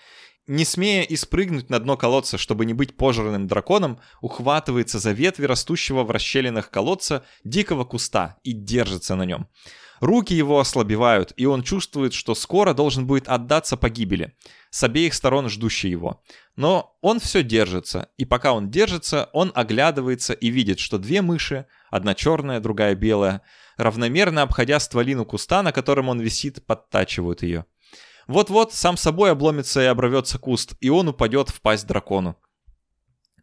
не 0.46 0.66
смея 0.66 1.04
испрыгнуть 1.04 1.70
на 1.70 1.80
дно 1.80 1.96
колодца, 1.96 2.38
чтобы 2.38 2.66
не 2.66 2.74
быть 2.74 2.98
пожранным 2.98 3.48
драконом, 3.48 4.00
ухватывается 4.22 5.00
за 5.00 5.12
ветви 5.12 5.46
растущего 5.46 6.04
в 6.04 6.12
расщелинах 6.12 6.70
колодца 6.70 7.26
дикого 7.46 7.86
куста 7.86 8.38
и 8.44 8.52
держится 8.52 9.16
на 9.16 9.24
нем. 9.24 9.48
Руки 10.00 10.34
его 10.34 10.60
ослабевают, 10.60 11.34
и 11.38 11.46
он 11.46 11.64
чувствует, 11.64 12.14
что 12.14 12.36
скоро 12.36 12.74
должен 12.74 13.08
будет 13.08 13.28
отдаться 13.28 13.78
погибели, 13.78 14.36
с 14.78 14.84
обеих 14.84 15.16
сторон 15.16 15.50
ждущей 15.50 15.90
его. 15.90 16.22
Но 16.56 16.96
он 17.02 17.20
все 17.20 17.42
держится, 17.42 18.10
и 18.18 18.26
пока 18.26 18.54
он 18.54 18.70
держится, 18.70 19.28
он 19.34 19.52
оглядывается 19.56 20.34
и 20.34 20.50
видит, 20.50 20.78
что 20.78 21.00
две 21.00 21.24
мыши, 21.24 21.66
одна 21.90 22.14
черная, 22.14 22.60
другая 22.60 22.94
белая, 22.94 23.42
равномерно 23.78 24.44
обходя 24.44 24.80
стволину 24.80 25.26
куста, 25.26 25.64
на 25.64 25.72
котором 25.72 26.10
он 26.10 26.20
висит, 26.20 26.64
подтачивают 26.64 27.42
ее. 27.42 27.66
Вот-вот 28.28 28.72
сам 28.72 28.98
собой 28.98 29.32
обломится 29.32 29.82
и 29.82 29.86
обрывется 29.86 30.38
куст, 30.38 30.76
и 30.80 30.90
он 30.90 31.08
упадет 31.08 31.50
в 31.50 31.60
пасть 31.62 31.88
дракону. 31.88 32.38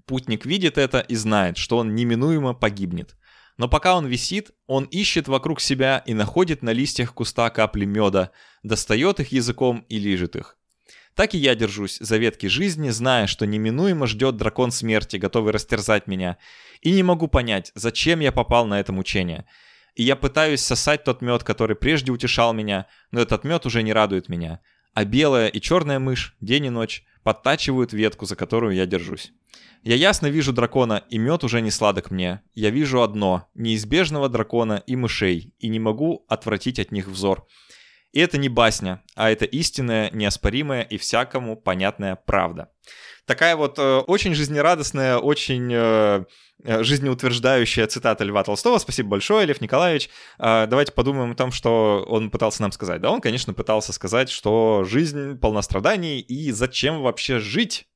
Путник 0.07 0.47
видит 0.47 0.79
это 0.79 1.01
и 1.01 1.17
знает, 1.17 1.57
что 1.57 1.79
он 1.79 1.97
неминуемо 1.97 2.55
погибнет. 2.55 3.17
Но 3.57 3.67
пока 3.67 3.97
он 3.97 4.07
висит, 4.07 4.53
он 4.69 4.85
ищет 4.85 5.27
вокруг 5.27 5.61
себя 5.61 5.99
и 6.07 6.15
находит 6.15 6.63
на 6.63 6.71
листьях 6.71 7.13
куста 7.13 7.51
капли 7.51 7.87
меда, 7.87 8.31
достает 8.63 9.19
их 9.19 9.33
языком 9.33 9.85
и 9.89 9.99
лижет 9.99 10.37
их. 10.37 10.57
Так 11.15 11.35
и 11.35 11.39
я 11.39 11.55
держусь 11.55 11.99
за 12.01 12.17
ветки 12.17 12.47
жизни, 12.47 12.91
зная, 12.91 13.27
что 13.27 13.47
неминуемо 13.47 14.07
ждет 14.07 14.37
дракон 14.37 14.73
смерти, 14.73 15.17
готовый 15.17 15.53
растерзать 15.53 16.09
меня. 16.09 16.39
И 16.81 16.91
не 16.91 17.03
могу 17.03 17.29
понять, 17.29 17.71
зачем 17.75 18.21
я 18.21 18.33
попал 18.33 18.67
на 18.67 18.81
это 18.81 18.93
мучение. 18.93 19.47
И 19.95 20.03
я 20.03 20.17
пытаюсь 20.17 20.61
сосать 20.61 21.05
тот 21.05 21.23
мед, 21.23 21.45
который 21.45 21.77
прежде 21.77 22.11
утешал 22.11 22.53
меня, 22.53 22.87
но 23.13 23.21
этот 23.21 23.45
мед 23.45 23.65
уже 23.65 23.83
не 23.85 23.93
радует 23.93 24.29
меня. 24.29 24.61
А 24.93 25.05
белая 25.05 25.49
и 25.49 25.61
черная 25.61 26.01
мышь, 26.01 26.37
день 26.41 26.67
и 26.67 26.71
ночь, 26.71 27.05
подтачивают 27.23 27.93
ветку, 27.93 28.27
за 28.27 28.35
которую 28.35 28.75
я 28.75 28.87
держусь. 28.87 29.33
Я 29.85 29.95
ясно 29.95 30.27
вижу 30.27 30.53
дракона, 30.53 31.05
и 31.11 31.19
мед 31.19 31.45
уже 31.45 31.61
не 31.61 31.71
сладок 31.71 32.11
мне. 32.11 32.43
Я 32.55 32.71
вижу 32.71 33.03
одно— 33.03 33.49
неизбежного 33.55 34.29
дракона 34.29 34.83
и 34.87 34.97
мышей, 34.97 35.55
и 35.59 35.69
не 35.69 35.79
могу 35.79 36.25
отвратить 36.29 36.81
от 36.81 36.91
них 36.91 37.07
взор. 37.07 37.47
И 38.15 38.21
это 38.21 38.39
не 38.39 38.49
басня, 38.49 39.03
а 39.17 39.29
это 39.29 39.45
истинная, 39.45 40.09
неоспоримая 40.13 40.83
и 40.83 40.99
всякому 40.99 41.57
понятная 41.57 42.15
правда. 42.15 42.71
Такая 43.27 43.57
вот 43.57 43.77
э, 43.81 43.99
очень 44.07 44.35
жизнерадостная, 44.35 45.19
очень 45.19 45.69
э, 45.73 46.25
э, 46.63 46.83
жизнеутверждающая 46.85 47.89
цитата 47.89 48.23
Льва 48.23 48.45
Толстого. 48.45 48.79
Спасибо 48.79 49.09
большое, 49.09 49.47
Лев 49.47 49.61
Николаевич. 49.61 50.11
Э, 50.39 50.67
давайте 50.69 50.93
подумаем 50.93 51.33
о 51.33 51.35
том, 51.35 51.51
что 51.51 52.07
он 52.09 52.31
пытался 52.31 52.63
нам 52.63 52.71
сказать. 52.71 53.01
Да, 53.01 53.11
он, 53.11 53.21
конечно, 53.21 53.53
пытался 53.53 53.93
сказать, 53.93 54.31
что 54.31 54.85
жизнь 54.85 55.37
полна 55.39 55.63
страданий, 55.63 56.21
и 56.21 56.53
зачем 56.53 57.03
вообще 57.03 57.41
жить? 57.41 57.89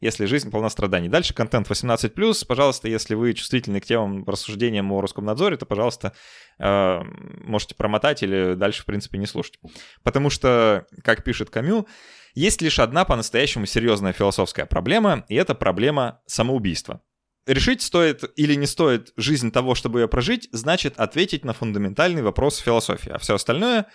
Если 0.00 0.26
жизнь 0.26 0.50
полна 0.50 0.70
страданий. 0.70 1.08
Дальше 1.08 1.34
контент 1.34 1.68
18+. 1.70 2.46
Пожалуйста, 2.46 2.88
если 2.88 3.14
вы 3.14 3.34
чувствительны 3.34 3.80
к 3.80 3.86
темам 3.86 4.24
рассуждениям 4.24 4.90
о 4.92 5.00
Роскомнадзоре, 5.00 5.56
то, 5.56 5.66
пожалуйста, 5.66 6.12
э, 6.58 7.00
можете 7.44 7.74
промотать 7.74 8.22
или 8.22 8.54
дальше, 8.54 8.82
в 8.82 8.86
принципе, 8.86 9.18
не 9.18 9.26
слушать. 9.26 9.58
Потому 10.02 10.30
что, 10.30 10.86
как 11.02 11.24
пишет 11.24 11.50
Камю, 11.50 11.86
есть 12.34 12.62
лишь 12.62 12.78
одна 12.78 13.04
по-настоящему 13.04 13.66
серьезная 13.66 14.12
философская 14.12 14.66
проблема, 14.66 15.24
и 15.28 15.34
это 15.34 15.54
проблема 15.54 16.20
самоубийства. 16.26 17.00
Решить, 17.46 17.82
стоит 17.82 18.24
или 18.36 18.54
не 18.54 18.66
стоит 18.66 19.12
жизнь 19.16 19.52
того, 19.52 19.74
чтобы 19.74 20.00
ее 20.00 20.08
прожить, 20.08 20.48
значит 20.52 20.98
ответить 20.98 21.44
на 21.44 21.52
фундаментальный 21.52 22.22
вопрос 22.22 22.58
философии, 22.58 23.10
а 23.10 23.18
все 23.18 23.34
остальное 23.34 23.86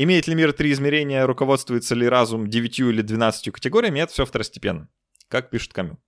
Имеет 0.00 0.28
ли 0.28 0.36
мир 0.36 0.52
три 0.52 0.70
измерения, 0.70 1.26
руководствуется 1.26 1.96
ли 1.96 2.08
разум 2.08 2.48
девятью 2.48 2.90
или 2.90 3.02
двенадцатью 3.02 3.52
категориями, 3.52 3.98
это 3.98 4.12
все 4.12 4.24
второстепенно, 4.24 4.88
как 5.28 5.50
пишет 5.50 5.72
Камю. 5.72 5.98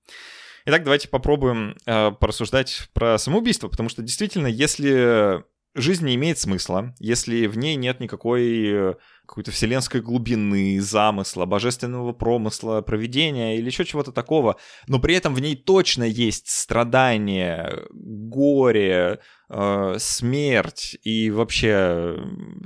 Итак, 0.66 0.84
давайте 0.84 1.08
попробуем 1.08 1.76
э, 1.86 2.10
порассуждать 2.12 2.88
про 2.92 3.18
самоубийство, 3.18 3.68
потому 3.68 3.88
что 3.88 4.02
действительно, 4.02 4.46
если 4.46 5.42
жизнь 5.74 6.04
не 6.04 6.16
имеет 6.16 6.38
смысла, 6.38 6.94
если 6.98 7.46
в 7.46 7.56
ней 7.56 7.76
нет 7.76 8.00
никакой 8.00 8.66
э, 8.66 8.94
какой-то 9.26 9.52
вселенской 9.52 10.00
глубины, 10.00 10.80
замысла, 10.80 11.46
божественного 11.46 12.12
промысла, 12.12 12.80
проведения 12.80 13.56
или 13.56 13.66
еще 13.66 13.84
чего-то 13.84 14.12
такого, 14.12 14.56
но 14.88 14.98
при 14.98 15.14
этом 15.14 15.34
в 15.34 15.40
ней 15.40 15.56
точно 15.56 16.04
есть 16.04 16.48
страдания, 16.48 17.84
горе, 17.90 19.20
э, 19.48 19.94
смерть 19.98 20.96
и 21.02 21.30
вообще 21.30 22.16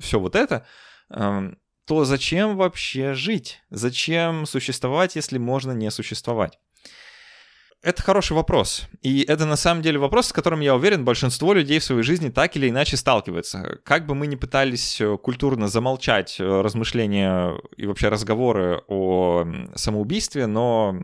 все 0.00 0.18
вот 0.18 0.34
это, 0.34 0.66
э, 1.10 1.52
то 1.86 2.04
зачем 2.04 2.56
вообще 2.56 3.14
жить? 3.14 3.62
Зачем 3.70 4.46
существовать, 4.46 5.16
если 5.16 5.38
можно 5.38 5.72
не 5.72 5.90
существовать? 5.90 6.58
Это 7.84 8.02
хороший 8.02 8.32
вопрос. 8.32 8.84
И 9.02 9.22
это 9.28 9.44
на 9.44 9.56
самом 9.56 9.82
деле 9.82 9.98
вопрос, 9.98 10.28
с 10.28 10.32
которым, 10.32 10.60
я 10.60 10.74
уверен, 10.74 11.04
большинство 11.04 11.52
людей 11.52 11.78
в 11.80 11.84
своей 11.84 12.02
жизни 12.02 12.30
так 12.30 12.56
или 12.56 12.70
иначе 12.70 12.96
сталкиваются. 12.96 13.78
Как 13.84 14.06
бы 14.06 14.14
мы 14.14 14.26
ни 14.26 14.36
пытались 14.36 14.98
э, 15.02 15.18
культурно 15.18 15.68
замолчать 15.68 16.40
э, 16.40 16.60
размышления 16.62 17.60
и 17.76 17.84
вообще 17.84 18.08
разговоры 18.08 18.82
о 18.88 19.44
самоубийстве, 19.74 20.46
но 20.46 20.96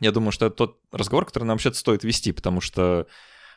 я 0.00 0.10
думаю, 0.10 0.32
что 0.32 0.46
это 0.46 0.56
тот 0.56 0.80
разговор, 0.90 1.26
который 1.26 1.44
нам 1.44 1.54
вообще 1.54 1.72
стоит 1.72 2.02
вести, 2.02 2.32
потому 2.32 2.60
что 2.60 3.06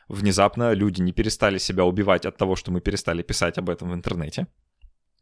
внезапно 0.08 0.72
люди 0.72 1.02
не 1.02 1.12
перестали 1.12 1.58
себя 1.58 1.84
убивать 1.84 2.24
от 2.24 2.36
того, 2.36 2.54
что 2.54 2.70
мы 2.70 2.80
перестали 2.80 3.22
писать 3.22 3.58
об 3.58 3.68
этом 3.68 3.90
в 3.90 3.94
интернете. 3.94 4.46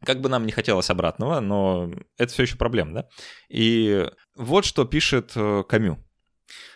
Как 0.05 0.21
бы 0.21 0.29
нам 0.29 0.45
не 0.45 0.51
хотелось 0.51 0.89
обратного, 0.89 1.39
но 1.39 1.91
это 2.17 2.31
все 2.31 2.43
еще 2.43 2.55
проблема, 2.55 2.93
да? 2.93 3.09
И 3.49 4.07
вот 4.35 4.65
что 4.65 4.85
пишет 4.85 5.33
э, 5.35 5.63
Камю. 5.67 6.03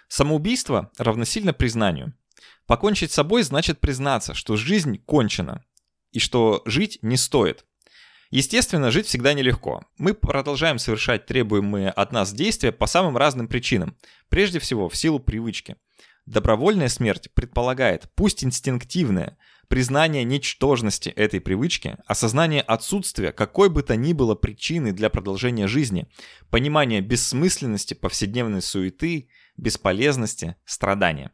Самоубийство 0.08 0.92
равносильно 0.98 1.53
признанию. 1.53 2.13
Покончить 2.68 3.12
с 3.12 3.15
собой 3.15 3.44
значит 3.44 3.80
признаться, 3.80 4.34
что 4.34 4.56
жизнь 4.56 4.98
кончена 4.98 5.63
и 6.12 6.20
что 6.20 6.62
жить 6.65 7.00
не 7.01 7.18
стоит. 7.18 7.65
Естественно, 8.30 8.89
жить 8.89 9.06
всегда 9.06 9.34
нелегко. 9.34 9.86
Мы 9.98 10.13
продолжаем 10.13 10.80
совершать 10.80 11.27
требуемые 11.27 11.92
от 11.92 12.12
нас 12.12 12.34
действия 12.34 12.72
по 12.72 12.88
самым 12.88 13.15
разным 13.15 13.48
причинам. 13.48 13.96
Прежде 14.27 14.60
всего, 14.60 14.89
в 14.89 14.96
силу 14.96 15.20
привычки. 15.20 15.75
Добровольная 16.25 16.89
смерть 16.89 17.30
предполагает, 17.34 18.10
пусть 18.15 18.44
инстинктивное, 18.44 19.38
признание 19.74 20.24
ничтожности 20.24 21.10
этой 21.10 21.42
привычки, 21.42 21.98
осознание 22.06 22.62
отсутствия 22.62 23.32
какой 23.32 23.72
бы 23.72 23.82
то 23.82 23.96
ни 23.96 24.13
было 24.13 24.36
причины 24.36 24.92
для 24.92 25.10
продолжения 25.10 25.65
жизни, 25.65 26.08
понимание 26.51 27.01
бессмысленности 27.01 27.96
повседневной 27.96 28.62
суеты– 28.62 29.30
бесполезности, 29.58 30.58
страдания. 30.63 31.32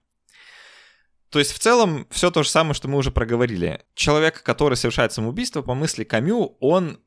То 1.29 1.39
есть 1.39 1.51
в 1.51 1.60
целом 1.60 2.08
все 2.12 2.31
то 2.31 2.43
же 2.43 2.50
самое, 2.50 2.75
что 2.75 2.88
мы 2.88 3.00
уже 3.00 3.12
проговорили. 3.12 3.84
Человек, 3.93 4.41
который 4.41 4.77
совершает 4.77 5.12
самоубийство, 5.12 5.62
по 5.62 5.74
мысли 5.74 6.05
Камю, 6.05 6.55
он 6.62 7.01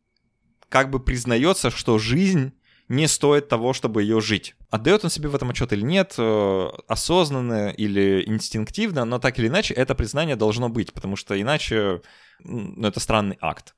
как 0.68 0.90
бы 0.90 1.00
признается, 1.00 1.70
что 1.70 1.98
жизнь 1.98 2.52
не 2.92 3.08
стоит 3.08 3.48
того, 3.48 3.72
чтобы 3.72 4.02
ее 4.02 4.20
жить. 4.20 4.54
Отдает 4.68 5.02
он 5.02 5.10
себе 5.10 5.30
в 5.30 5.34
этом 5.34 5.48
отчет 5.48 5.72
или 5.72 5.80
нет, 5.80 6.14
э, 6.18 6.68
осознанно 6.88 7.70
или 7.70 8.22
инстинктивно, 8.26 9.06
но 9.06 9.18
так 9.18 9.38
или 9.38 9.48
иначе 9.48 9.72
это 9.72 9.94
признание 9.94 10.36
должно 10.36 10.68
быть, 10.68 10.92
потому 10.92 11.16
что 11.16 11.40
иначе 11.40 12.02
ну, 12.40 12.86
это 12.86 13.00
странный 13.00 13.38
акт. 13.40 13.74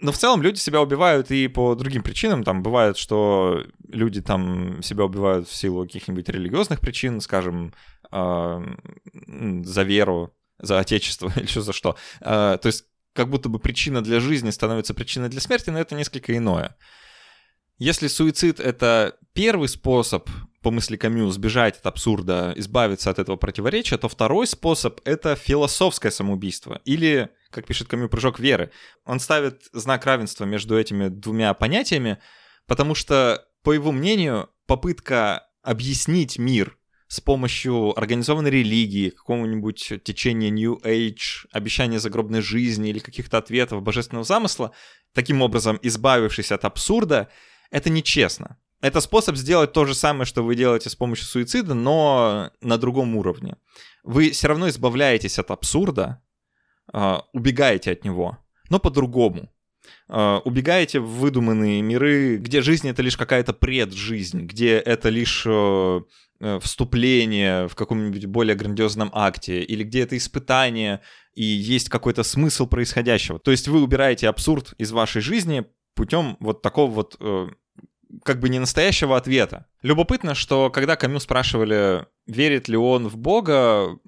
Но 0.00 0.10
в 0.10 0.16
целом 0.16 0.40
люди 0.40 0.56
себя 0.56 0.80
убивают 0.80 1.30
и 1.30 1.48
по 1.48 1.74
другим 1.74 2.02
причинам. 2.02 2.44
Там 2.44 2.62
бывает, 2.62 2.96
что 2.96 3.62
люди 3.86 4.22
там 4.22 4.82
себя 4.82 5.04
убивают 5.04 5.46
в 5.46 5.54
силу 5.54 5.82
каких-нибудь 5.82 6.30
религиозных 6.30 6.80
причин, 6.80 7.20
скажем, 7.20 7.74
э, 8.10 8.60
за 9.64 9.82
веру, 9.82 10.34
за 10.58 10.78
отечество 10.78 11.30
или 11.36 11.46
что 11.46 11.60
за 11.60 11.74
что. 11.74 11.96
Э, 12.22 12.56
то 12.60 12.68
есть 12.68 12.86
как 13.12 13.28
будто 13.28 13.50
бы 13.50 13.58
причина 13.58 14.00
для 14.00 14.18
жизни 14.18 14.48
становится 14.48 14.94
причиной 14.94 15.28
для 15.28 15.42
смерти, 15.42 15.68
но 15.68 15.78
это 15.78 15.94
несколько 15.94 16.34
иное. 16.34 16.74
Если 17.78 18.08
суицид— 18.08 18.60
это 18.60 19.16
первый 19.32 19.68
способ, 19.68 20.28
по 20.62 20.70
мысли 20.70 20.96
Камю, 20.96 21.28
сбежать 21.30 21.78
от 21.78 21.86
абсурда, 21.86 22.52
избавиться 22.56 23.10
от 23.10 23.18
этого 23.18 23.36
противоречия, 23.36 23.98
то 23.98 24.08
второй 24.08 24.46
способ— 24.46 25.00
это 25.04 25.34
философское 25.34 26.10
самоубийство 26.10 26.80
или 26.84 27.30
как 27.52 27.66
пишет 27.66 27.88
Камю, 27.88 28.08
прыжок 28.08 28.40
веры. 28.40 28.72
Он 29.04 29.20
ставит 29.20 29.68
знак 29.72 30.06
равенства 30.06 30.44
между 30.44 30.78
этими 30.78 31.08
двумя 31.08 31.54
понятиями, 31.54 32.18
потому 32.66 32.94
что, 32.94 33.46
по 33.62 33.72
его 33.72 33.92
мнению, 33.92 34.48
попытка 34.66 35.46
объяснить 35.62 36.38
мир 36.38 36.78
с 37.08 37.20
помощью 37.20 37.96
организованной 37.96 38.50
религии, 38.50 39.10
какого-нибудь 39.10 40.02
течения 40.02 40.50
New 40.50 40.80
Age, 40.82 41.46
обещания 41.52 42.00
загробной 42.00 42.40
жизни 42.40 42.88
или 42.88 42.98
каких-то 42.98 43.36
ответов 43.38 43.82
божественного 43.82 44.24
замысла, 44.24 44.72
таким 45.12 45.42
образом 45.42 45.78
избавившись 45.82 46.52
от 46.52 46.64
абсурда, 46.64 47.28
это 47.72 47.90
нечестно. 47.90 48.58
Это 48.80 49.00
способ 49.00 49.36
сделать 49.36 49.72
то 49.72 49.84
же 49.84 49.94
самое, 49.94 50.26
что 50.26 50.44
вы 50.44 50.54
делаете 50.54 50.90
с 50.90 50.94
помощью 50.94 51.26
суицида, 51.26 51.74
но 51.74 52.50
на 52.60 52.78
другом 52.78 53.16
уровне. 53.16 53.56
Вы 54.04 54.30
все 54.30 54.48
равно 54.48 54.68
избавляетесь 54.68 55.38
от 55.38 55.50
абсурда, 55.50 56.22
а, 56.92 57.24
убегаете 57.32 57.92
от 57.92 58.04
него, 58.04 58.38
но 58.70 58.78
по-другому. 58.78 59.50
Uh, 60.08 60.40
убегаете 60.44 61.00
в 61.00 61.08
выдуманные 61.08 61.82
миры, 61.82 62.36
где 62.36 62.62
жизнь 62.62 62.88
это 62.88 63.02
лишь 63.02 63.16
какая-то 63.16 63.52
преджизнь, 63.52 64.42
где 64.42 64.76
это 64.76 65.08
лишь 65.08 65.44
uh, 65.44 66.04
вступление 66.60 67.66
в 67.66 67.74
каком-нибудь 67.74 68.26
более 68.26 68.54
грандиозном 68.54 69.10
акте, 69.12 69.62
или 69.62 69.82
где 69.82 70.02
это 70.02 70.16
испытание 70.16 71.00
и 71.34 71.42
есть 71.42 71.88
какой-то 71.88 72.22
смысл 72.22 72.66
происходящего. 72.66 73.38
То 73.38 73.50
есть 73.50 73.66
вы 73.68 73.82
убираете 73.82 74.28
абсурд 74.28 74.74
из 74.78 74.92
вашей 74.92 75.20
жизни 75.22 75.64
путем 75.94 76.36
вот 76.40 76.62
такого 76.62 76.90
вот 76.90 77.16
uh, 77.18 77.50
как 78.24 78.40
бы 78.40 78.48
не 78.48 78.58
настоящего 78.58 79.16
ответа. 79.16 79.66
Любопытно, 79.82 80.34
что 80.34 80.70
когда 80.70 80.96
Камю 80.96 81.20
спрашивали, 81.20 82.06
верит 82.26 82.68
ли 82.68 82.76
он 82.76 83.08
в 83.08 83.16
Бога, 83.16 83.98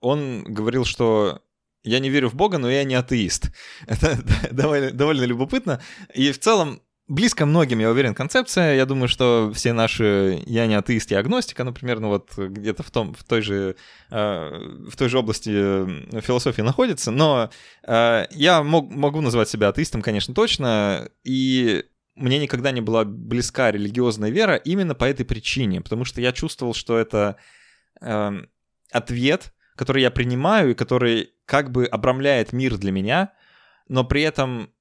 он 0.00 0.44
говорил, 0.44 0.84
что 0.84 1.42
я 1.84 1.98
не 1.98 2.10
верю 2.10 2.28
в 2.28 2.34
Бога, 2.34 2.58
но 2.58 2.70
я 2.70 2.84
не 2.84 2.94
атеист. 2.94 3.50
Это 3.86 4.18
довольно, 4.50 4.90
довольно 4.90 5.24
любопытно. 5.24 5.80
И 6.14 6.32
в 6.32 6.38
целом 6.38 6.80
близко 7.08 7.46
многим, 7.46 7.78
я 7.78 7.90
уверен, 7.90 8.14
концепция. 8.14 8.76
Я 8.76 8.84
думаю, 8.84 9.08
что 9.08 9.50
все 9.54 9.72
наши 9.72 10.42
«я 10.46 10.66
не 10.66 10.74
атеист, 10.74 11.10
я 11.10 11.20
агностик», 11.20 11.58
оно 11.58 11.72
примерно 11.72 12.08
вот 12.08 12.36
где-то 12.36 12.82
в, 12.82 12.90
том, 12.90 13.14
в, 13.14 13.24
той, 13.24 13.40
же, 13.40 13.76
э, 14.10 14.50
в 14.90 14.96
той 14.96 15.08
же 15.08 15.18
области 15.18 15.50
э, 15.52 16.20
философии 16.20 16.60
находится. 16.60 17.10
Но 17.10 17.50
э, 17.86 18.26
я 18.30 18.62
мог, 18.62 18.90
могу 18.90 19.22
назвать 19.22 19.48
себя 19.48 19.68
атеистом, 19.68 20.02
конечно, 20.02 20.34
точно. 20.34 21.08
И 21.24 21.84
мне 22.18 22.38
никогда 22.38 22.70
не 22.72 22.80
была 22.80 23.04
близка 23.04 23.70
религиозная 23.70 24.30
вера 24.30 24.56
именно 24.56 24.94
по 24.94 25.04
этой 25.04 25.24
причине. 25.24 25.80
Потому 25.80 26.04
что 26.04 26.20
я 26.20 26.32
чувствовал, 26.32 26.74
что 26.74 26.98
это 26.98 27.36
ответ, 28.90 29.54
который 29.76 30.02
я 30.02 30.10
принимаю 30.10 30.70
и 30.70 30.74
который 30.74 31.32
как 31.44 31.70
бы 31.70 31.86
обрамляет 31.86 32.52
мир 32.52 32.76
для 32.76 32.92
меня, 32.92 33.32
но 33.88 34.04
при 34.04 34.22
этом 34.22 34.72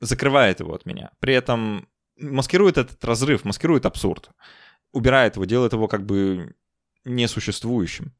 закрывает 0.00 0.60
его 0.60 0.74
от 0.74 0.86
меня. 0.86 1.10
При 1.20 1.34
этом 1.34 1.88
маскирует 2.18 2.78
этот 2.78 3.04
разрыв, 3.04 3.44
маскирует 3.44 3.86
абсурд. 3.86 4.30
Убирает 4.92 5.36
его, 5.36 5.44
делает 5.44 5.72
его 5.72 5.86
как 5.86 6.06
бы 6.06 6.54
несуществующим. 7.04 8.14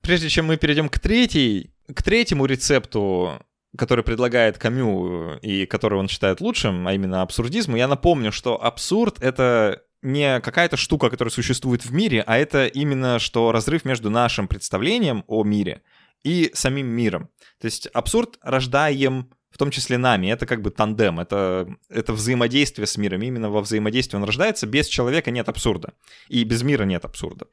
Прежде 0.00 0.28
чем 0.28 0.46
мы 0.46 0.56
перейдем 0.56 0.88
к 0.88 0.98
третьей, 0.98 1.74
к 1.94 2.02
третьему 2.02 2.46
рецепту, 2.46 3.44
который 3.76 4.04
предлагает 4.04 4.58
Камю 4.58 5.38
и 5.42 5.66
который 5.66 5.98
он 5.98 6.08
считает 6.08 6.40
лучшим, 6.40 6.86
а 6.86 6.92
именно 6.92 7.22
абсурдизму, 7.22 7.76
я 7.76 7.88
напомню, 7.88 8.32
что 8.32 8.62
абсурд— 8.62 9.16
это 9.22 9.82
не 10.02 10.40
какая-то 10.40 10.76
штука, 10.76 11.10
которая 11.10 11.32
существует 11.32 11.84
в 11.84 11.92
мире, 11.92 12.22
а 12.26 12.36
это 12.36 12.66
именно 12.66 13.18
что 13.18 13.52
разрыв 13.52 13.84
между 13.84 14.10
нашим 14.10 14.48
представлением 14.48 15.24
о 15.26 15.44
мире— 15.44 15.82
и 16.24 16.50
самим 16.54 16.88
миром. 16.88 17.28
То 17.60 17.66
есть 17.66 17.86
абсурд 17.88 18.38
рождаем 18.42 19.30
в 19.54 19.56
том 19.56 19.70
числе 19.70 19.98
нами. 19.98 20.26
Это 20.26 20.46
как 20.46 20.62
бы 20.62 20.70
тандем, 20.70 21.20
это, 21.20 21.68
это 21.88 22.12
взаимодействие 22.12 22.88
с 22.88 22.96
миром. 22.96 23.22
Именно 23.22 23.50
во 23.50 23.60
взаимодействии 23.60 24.16
он 24.16 24.24
рождается. 24.24 24.66
Без 24.66 24.88
человека 24.88 25.30
нет 25.30 25.48
абсурда. 25.48 25.94
И 26.28 26.42
без 26.42 26.64
мира 26.64 26.82
нет 26.82 27.04
абсурда. 27.04 27.46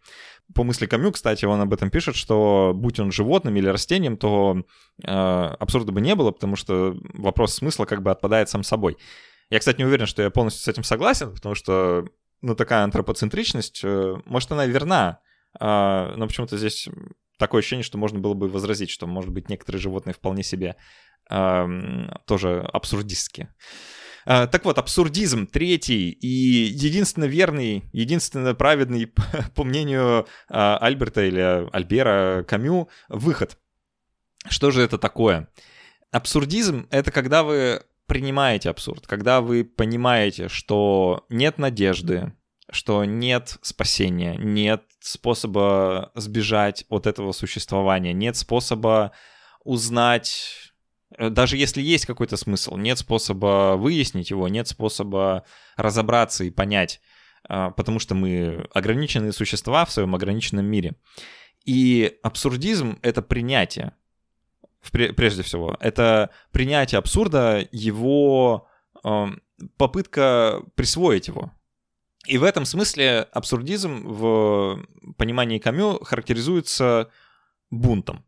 По 0.56 0.64
мысли 0.64 0.88
Камю, 0.88 1.12
кстати, 1.12 1.46
он 1.46 1.62
об 1.62 1.72
этом 1.72 1.92
пишет, 1.92 2.16
что 2.16 2.72
будь 2.74 3.00
он 3.00 3.12
животным 3.12 3.56
или 3.56 3.68
растением, 3.68 4.18
то 4.18 4.64
э, 5.04 5.12
абсурда 5.12 5.92
бы 5.92 6.02
не 6.02 6.16
было, 6.16 6.32
потому 6.32 6.56
что 6.56 6.98
вопрос 7.14 7.54
смысла 7.54 7.86
как 7.86 8.02
бы 8.02 8.10
отпадает 8.10 8.50
сам 8.50 8.64
собой. 8.64 8.98
Я, 9.52 9.60
кстати, 9.60 9.78
не 9.78 9.86
уверен, 9.86 10.08
что 10.08 10.24
я 10.24 10.32
полностью 10.32 10.64
с 10.64 10.68
этим 10.68 10.84
согласен, 10.84 11.36
потому 11.36 11.54
что 11.54 12.08
ну, 12.42 12.56
такая 12.56 12.84
антропоцентричность, 12.84 13.82
э, 13.84 14.16
может, 14.26 14.52
она 14.52 14.66
верна, 14.66 15.20
э, 15.60 16.14
но 16.18 16.26
почему-то 16.26 16.58
здесь 16.58 16.90
такое 17.38 17.60
ощущение, 17.60 17.84
что 17.84 18.00
можно 18.00 18.18
было 18.18 18.34
бы 18.34 18.48
возразить, 18.48 18.90
что, 18.90 19.06
может 19.06 19.30
быть, 19.30 19.50
некоторые 19.50 19.80
животные 19.82 20.16
вполне 20.16 20.42
себе 20.42 20.78
тоже 21.28 22.62
абсурдистские. 22.74 23.54
А, 24.26 24.48
так 24.48 24.66
вот, 24.66 24.78
абсурдизм 24.78 25.48
третий 25.48 26.10
и 26.10 26.28
единственно 26.28 27.26
верный, 27.26 27.90
единственно 27.92 28.54
праведный, 28.54 29.08
по 29.56 29.64
мнению 29.64 30.28
а, 30.50 30.78
Альберта 30.78 31.24
или 31.24 31.68
Альбера 31.72 32.44
Камю, 32.48 32.90
выход. 33.10 33.58
Что 34.48 34.72
же 34.72 34.82
это 34.82 34.98
такое? 34.98 35.50
Абсурдизм— 36.12 36.88
это 36.92 37.12
когда 37.12 37.44
вы 37.44 37.84
принимаете 38.06 38.70
абсурд, 38.70 39.08
когда 39.08 39.40
вы 39.40 39.64
понимаете, 39.64 40.50
что 40.50 41.26
нет 41.30 41.58
надежды, 41.58 42.34
что 42.70 43.06
нет 43.06 43.58
спасения, 43.62 44.36
нет 44.38 44.84
способа 45.00 46.12
сбежать 46.16 46.86
от 46.90 47.08
этого 47.08 47.32
существования, 47.32 48.14
нет 48.14 48.36
способа 48.36 49.14
узнать, 49.64 50.71
даже 51.18 51.58
если 51.58 51.82
есть 51.82 52.06
какой-то 52.06 52.38
смысл, 52.38 52.78
нет 52.78 52.98
способа 52.98 53.76
выяснить 53.78 54.30
его, 54.30 54.48
нет 54.48 54.68
способа 54.68 55.44
разобраться 55.76 56.44
и 56.44 56.50
понять, 56.50 57.02
а, 57.44 57.72
потому 57.72 58.00
что 58.00 58.16
мы 58.16 58.68
ограниченные 58.74 59.32
существа 59.32 59.86
в 59.86 59.92
своем 59.92 60.16
ограниченном 60.16 60.66
мире. 60.66 60.96
И 61.66 62.18
абсурдизм— 62.24 63.00
это 63.02 63.22
принятие, 63.22 63.94
прежде 64.92 65.44
всего. 65.44 65.78
Это 65.80 66.32
принятие 66.52 66.98
абсурда, 67.00 67.68
его 67.72 68.68
попытка 69.78 70.64
присвоить 70.76 71.28
его. 71.28 71.52
И 72.28 72.38
в 72.38 72.44
этом 72.44 72.66
смысле 72.66 73.28
абсурдизм 73.32 74.08
в 74.08 74.86
понимании 75.18 75.60
Камю 75.60 76.00
характеризуется 76.04 77.10
бунтом. 77.72 78.26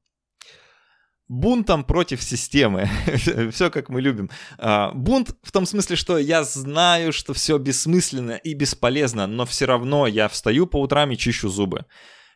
Бунтом 1.34 1.84
против 1.84 2.22
системы. 2.22 2.88
все 3.52 3.72
как 3.72 3.90
мы 3.90 4.02
любим. 4.02 4.30
А, 4.60 4.92
бунт 4.92 5.36
в 5.42 5.52
том 5.52 5.66
смысле, 5.66 5.96
что 5.96 6.20
я 6.20 6.44
знаю, 6.44 7.12
что 7.12 7.34
все 7.34 7.58
бессмысленно 7.58 8.34
и 8.34 8.54
бесполезно, 8.54 9.26
но 9.26 9.48
все 9.48 9.66
равно 9.66 10.06
я 10.06 10.28
встаю 10.28 10.68
по 10.68 10.80
утрам 10.80 11.10
и 11.10 11.18
чищу 11.18 11.50
зубы. 11.50 11.88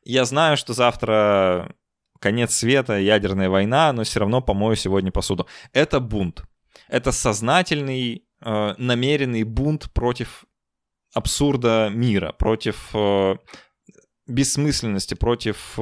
Я 0.04 0.26
знаю, 0.26 0.58
что 0.58 0.74
завтра 0.74 1.76
конец 2.20 2.56
света, 2.56 2.98
ядерная 2.98 3.50
война, 3.50 3.94
но 3.94 4.04
все 4.04 4.20
равно 4.20 4.42
помою 4.42 4.76
сегодня 4.76 5.12
посуду. 5.12 5.46
Это 5.74 6.00
бунт. 6.00 6.42
Это 6.88 7.12
сознательный, 7.12 8.26
э, 8.42 8.74
намеренный 8.80 9.44
бунт 9.44 9.94
против 9.94 10.46
абсурда 11.14 11.90
мира, 11.94 12.32
против 12.32 12.90
э, 12.96 13.36
бессмысленности, 14.26 15.14
против 15.14 15.78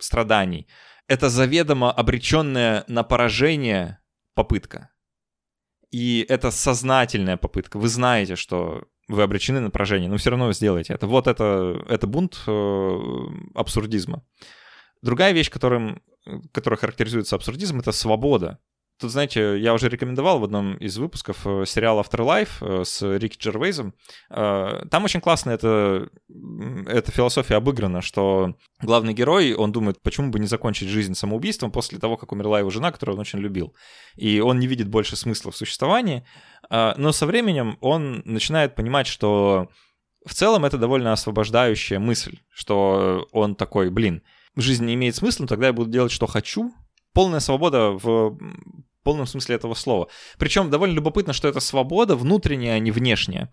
страданий. 0.00 0.66
Это 1.06 1.28
заведомо 1.28 1.92
обреченная 1.92 2.84
на 2.88 3.02
поражение 3.02 3.98
попытка. 4.34 4.90
И 5.90 6.26
это 6.28 6.50
сознательная 6.50 7.36
попытка. 7.36 7.78
Вы 7.78 7.88
знаете, 7.88 8.36
что 8.36 8.88
вы 9.06 9.22
обречены 9.22 9.60
на 9.60 9.70
поражение, 9.70 10.08
но 10.08 10.16
все 10.16 10.30
равно 10.30 10.46
вы 10.46 10.54
сделаете 10.54 10.94
это. 10.94 11.06
Вот 11.06 11.26
это, 11.26 11.84
это 11.88 12.06
бунт 12.06 12.42
э, 12.46 13.00
абсурдизма. 13.54 14.24
Другая 15.02 15.32
вещь, 15.32 15.50
которым, 15.50 16.02
которая 16.52 16.78
характеризуется 16.78 17.36
абсурдизм, 17.36 17.80
это 17.80 17.92
свобода. 17.92 18.58
Тут, 19.00 19.10
знаете, 19.10 19.58
я 19.58 19.74
уже 19.74 19.88
рекомендовал 19.88 20.38
в 20.38 20.44
одном 20.44 20.76
из 20.76 20.96
выпусков 20.98 21.44
э, 21.46 21.64
сериал 21.66 22.00
Afterlife 22.00 22.50
э, 22.60 22.84
с 22.84 23.02
Рикки 23.02 23.38
Джервейзом. 23.38 23.92
Э, 24.30 24.84
там 24.88 25.04
очень 25.04 25.20
классно 25.20 25.50
это, 25.50 26.08
эта 26.86 27.10
философия 27.10 27.56
обыграна, 27.56 28.02
что 28.02 28.56
главный 28.80 29.12
герой, 29.12 29.52
он 29.54 29.72
думает, 29.72 30.00
почему 30.00 30.30
бы 30.30 30.38
не 30.38 30.46
закончить 30.46 30.88
жизнь 30.88 31.14
самоубийством 31.14 31.72
после 31.72 31.98
того, 31.98 32.16
как 32.16 32.30
умерла 32.30 32.60
его 32.60 32.70
жена, 32.70 32.92
которую 32.92 33.16
он 33.16 33.20
очень 33.20 33.40
любил. 33.40 33.74
И 34.14 34.38
он 34.38 34.60
не 34.60 34.68
видит 34.68 34.88
больше 34.88 35.16
смысла 35.16 35.50
в 35.50 35.56
существовании. 35.56 36.24
Но 36.70 37.12
со 37.12 37.26
временем 37.26 37.76
он 37.80 38.22
начинает 38.24 38.74
понимать, 38.74 39.06
что 39.06 39.68
в 40.24 40.34
целом 40.34 40.64
это 40.64 40.78
довольно 40.78 41.12
освобождающая 41.12 41.98
мысль, 41.98 42.38
что 42.48 43.28
он 43.32 43.54
такой, 43.54 43.90
блин, 43.90 44.22
жизнь 44.56 44.84
не 44.84 44.94
имеет 44.94 45.16
смысла, 45.16 45.46
тогда 45.46 45.66
я 45.66 45.72
буду 45.72 45.90
делать, 45.90 46.12
что 46.12 46.26
хочу. 46.26 46.72
Полная 47.14 47.40
свобода 47.40 47.92
в 47.92 48.36
полном 49.02 49.26
смысле 49.26 49.56
этого 49.56 49.74
слова. 49.74 50.08
Причем 50.38 50.70
довольно 50.70 50.94
любопытно, 50.94 51.32
что 51.32 51.48
это 51.48 51.60
свобода 51.60 52.16
внутренняя, 52.16 52.74
а 52.74 52.78
не 52.78 52.90
внешняя. 52.90 53.52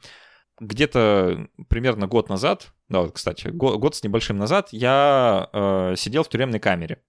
Где-то 0.59 1.47
примерно 1.69 2.07
год 2.07 2.29
назад, 2.29 2.73
да, 2.89 3.01
вот, 3.01 3.13
кстати, 3.13 3.47
год, 3.47 3.79
год 3.79 3.95
с 3.95 4.03
небольшим 4.03 4.37
назад, 4.37 4.69
я 4.71 5.49
э, 5.53 5.95
сидел 5.97 6.23
в 6.23 6.29
тюремной 6.29 6.59
камере. 6.59 7.01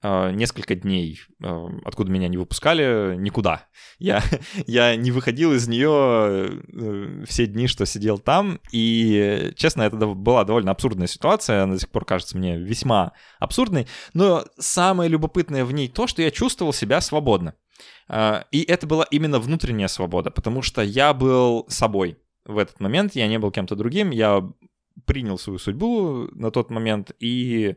Э, 0.00 0.30
несколько 0.30 0.76
дней, 0.76 1.20
э, 1.42 1.66
откуда 1.84 2.12
меня 2.12 2.28
не 2.28 2.36
выпускали, 2.36 3.16
никуда. 3.16 3.66
Я, 3.98 4.22
я 4.68 4.94
не 4.94 5.10
выходил 5.10 5.52
из 5.52 5.66
нее 5.66 6.60
э, 6.72 7.24
все 7.26 7.46
дни, 7.46 7.66
что 7.66 7.84
сидел 7.84 8.18
там, 8.18 8.60
и, 8.70 9.52
честно, 9.56 9.82
это 9.82 9.96
была 9.96 10.44
довольно 10.44 10.70
абсурдная 10.70 11.08
ситуация, 11.08 11.64
она 11.64 11.74
до 11.74 11.80
сих 11.80 11.88
пор 11.88 12.04
кажется 12.04 12.38
мне 12.38 12.56
весьма 12.56 13.12
абсурдной, 13.40 13.88
но 14.14 14.44
самое 14.56 15.10
любопытное 15.10 15.64
в 15.64 15.72
ней 15.72 15.88
то, 15.88 16.06
что 16.06 16.22
я 16.22 16.30
чувствовал 16.30 16.72
себя 16.72 17.00
свободно. 17.00 17.54
И 18.50 18.64
это 18.66 18.86
была 18.86 19.04
именно 19.10 19.38
внутренняя 19.38 19.88
свобода, 19.88 20.30
потому 20.30 20.62
что 20.62 20.82
я 20.82 21.12
был 21.12 21.66
собой 21.68 22.18
в 22.44 22.56
этот 22.58 22.80
момент, 22.80 23.14
я 23.14 23.26
не 23.28 23.38
был 23.38 23.50
кем-то 23.50 23.76
другим, 23.76 24.10
я 24.10 24.48
принял 25.04 25.38
свою 25.38 25.58
судьбу 25.58 26.28
на 26.32 26.50
тот 26.50 26.70
момент, 26.70 27.12
и 27.20 27.76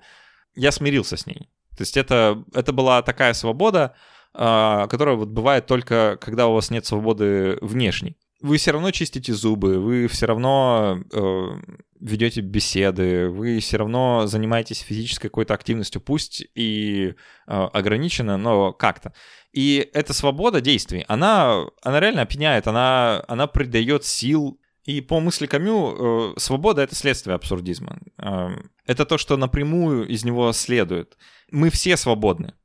я 0.55 0.71
смирился 0.71 1.17
с 1.17 1.25
ней. 1.25 1.49
То 1.81 1.83
есть 1.83 1.97
это, 1.97 2.43
это 2.53 2.73
была 2.73 3.01
такая 3.01 3.33
свобода, 3.33 3.95
э, 4.35 4.87
которая 4.87 5.15
вот 5.15 5.29
бывает 5.29 5.65
только, 5.65 6.15
когда 6.21 6.45
у 6.45 6.53
вас 6.53 6.69
нет 6.69 6.85
свободы 6.85 7.57
внешней. 7.59 8.17
Вы 8.39 8.57
все 8.57 8.69
равно 8.69 8.91
чистите 8.91 9.33
зубы, 9.33 9.79
вы 9.79 10.07
все 10.07 10.27
равно 10.27 10.99
э, 11.11 11.47
ведете 11.99 12.41
беседы, 12.41 13.29
вы 13.29 13.59
все 13.61 13.77
равно 13.77 14.27
занимаетесь 14.27 14.81
физической 14.81 15.29
какой-то 15.29 15.55
активностью, 15.55 16.01
пусть 16.01 16.45
и 16.53 17.15
э, 17.47 17.51
ограниченно, 17.73 18.37
но 18.37 18.73
как-то. 18.73 19.11
И 19.51 19.89
эта 19.95 20.13
свобода 20.13 20.61
действий, 20.61 21.03
она, 21.07 21.65
она 21.81 21.99
реально 21.99 22.21
опьяняет, 22.21 22.67
она, 22.67 23.23
она 23.27 23.47
придает 23.47 24.05
сил 24.05 24.60
и 24.83 25.01
по 25.01 25.19
мысли 25.19 25.45
Камю, 25.45 26.33
э, 26.35 26.39
свобода— 26.39 26.81
это 26.83 26.95
следствие 26.95 27.35
абсурдизма. 27.35 27.99
Э, 28.17 28.49
это 28.85 29.05
то, 29.05 29.17
что 29.17 29.37
напрямую 29.37 30.07
из 30.07 30.25
него 30.25 30.51
следует. 30.53 31.17
Мы 31.51 31.69
все 31.69 31.97
свободны, 31.97 32.55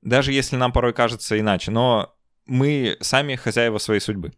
даже 0.00 0.32
если 0.32 0.56
нам 0.56 0.72
порой 0.72 0.94
кажется 0.94 1.38
иначе, 1.38 1.70
но 1.70 2.14
мы 2.46 2.96
сами 3.00 3.36
хозяева 3.36 3.78
своей 3.78 4.00
судьбы. 4.00 4.32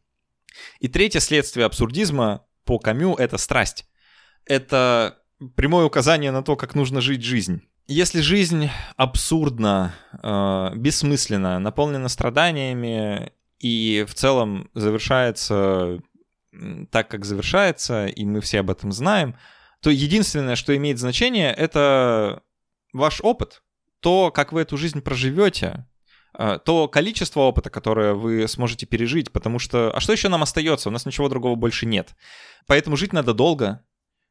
И 0.81 0.89
третье 0.89 1.21
следствие 1.21 1.67
абсурдизма 1.67 2.47
по 2.65 2.79
Камю— 2.79 3.15
это 3.19 3.39
страсть. 3.39 3.87
Это 4.45 5.19
прямое 5.55 5.85
указание 5.85 6.33
на 6.33 6.43
то, 6.43 6.57
как 6.57 6.75
нужно 6.75 7.01
жить 7.01 7.23
жизнь. 7.23 7.63
Если 7.87 8.21
жизнь 8.21 8.71
абсурдна, 8.97 9.95
э, 10.23 10.73
бессмысленна, 10.75 11.59
наполнена 11.59 12.09
страданиями 12.09 13.33
и 13.59 14.05
в 14.09 14.15
целом 14.15 14.71
завершается 14.75 16.01
так, 16.91 17.09
как 17.09 17.25
завершается, 17.25 18.07
и 18.07 18.25
мы 18.25 18.41
все 18.41 18.61
об 18.61 18.71
этом 18.71 18.93
знаем, 18.93 19.37
то 19.81 19.91
единственное, 19.91 20.57
что 20.57 20.77
имеет 20.77 20.99
значение, 20.99 21.53
это 21.53 22.43
ваш 22.93 23.21
опыт, 23.21 23.63
то, 24.01 24.31
как 24.31 24.53
вы 24.53 24.63
эту 24.63 24.77
жизнь 24.77 25.03
проживете, 25.03 25.87
а, 26.33 26.59
то 26.59 26.89
количество 26.89 27.41
опыта, 27.41 27.71
которое 27.71 28.15
вы 28.15 28.49
сможете 28.49 28.87
пережить, 28.87 29.33
потому 29.33 29.59
что... 29.59 29.93
А 29.95 30.01
что 30.01 30.13
еще 30.13 30.29
нам 30.29 30.43
остается? 30.43 30.89
У 30.89 30.93
нас 30.93 31.07
ничего 31.07 31.29
другого 31.29 31.55
больше 31.55 31.87
нет. 31.87 32.15
Поэтому 32.67 32.97
жить 32.97 33.13
надо 33.13 33.35
долго, 33.35 33.85